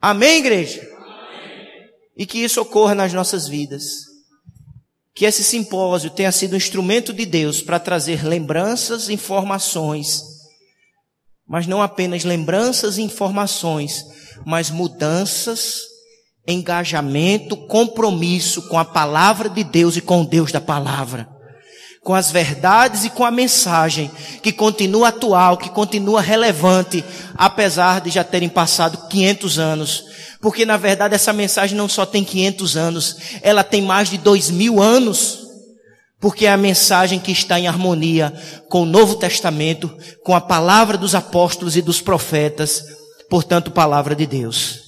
[0.00, 0.80] Amém, igreja?
[0.80, 1.90] Amém.
[2.16, 4.14] E que isso ocorra nas nossas vidas
[5.14, 10.22] que esse simpósio tenha sido um instrumento de Deus para trazer lembranças, informações,
[11.46, 14.04] mas não apenas lembranças e informações,
[14.44, 15.82] mas mudanças,
[16.46, 21.28] engajamento, compromisso com a palavra de Deus e com o Deus da palavra.
[22.02, 24.10] Com as verdades e com a mensagem
[24.42, 27.02] que continua atual, que continua relevante,
[27.34, 30.04] apesar de já terem passado 500 anos
[30.44, 34.50] porque na verdade essa mensagem não só tem 500 anos, ela tem mais de dois
[34.50, 35.38] mil anos.
[36.20, 38.30] Porque é a mensagem que está em harmonia
[38.68, 39.90] com o Novo Testamento,
[40.22, 42.84] com a palavra dos apóstolos e dos profetas,
[43.30, 44.83] portanto, palavra de Deus.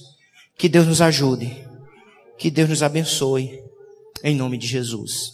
[0.57, 1.55] Que Deus nos ajude.
[2.37, 3.61] Que Deus nos abençoe.
[4.23, 5.33] Em nome de Jesus.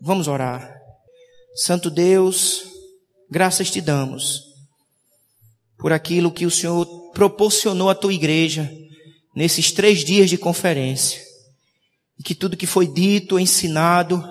[0.00, 0.72] Vamos orar.
[1.56, 2.64] Santo Deus,
[3.28, 4.44] graças te damos
[5.76, 8.70] por aquilo que o Senhor proporcionou à tua igreja
[9.34, 11.20] nesses três dias de conferência.
[12.24, 14.24] Que tudo que foi dito, ensinado,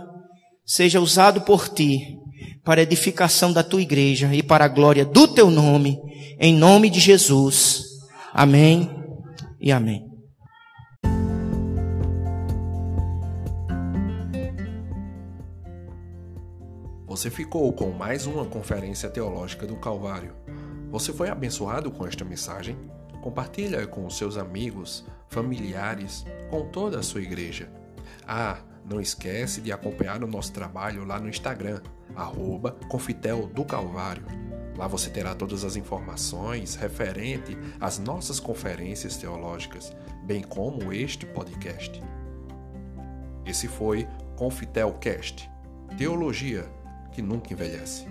[0.66, 2.18] seja usado por ti
[2.64, 5.98] para edificação da tua igreja e para a glória do teu nome,
[6.40, 7.84] em nome de Jesus.
[8.34, 8.97] Amém
[9.60, 10.18] e amém.
[17.08, 20.36] Você ficou com mais uma conferência teológica do Calvário.
[20.92, 22.78] Você foi abençoado com esta mensagem?
[23.24, 27.72] Compartilha com seus amigos, familiares, com toda a sua igreja.
[28.28, 31.82] Ah, não esquece de acompanhar o nosso trabalho lá no Instagram,
[32.16, 32.78] arroba
[33.54, 34.26] do Calvário.
[34.78, 39.92] Lá você terá todas as informações referente às nossas conferências teológicas,
[40.24, 42.02] bem como este podcast.
[43.44, 45.50] Esse foi Confitelcast,
[45.98, 46.70] teologia
[47.12, 48.06] que nunca envelhece.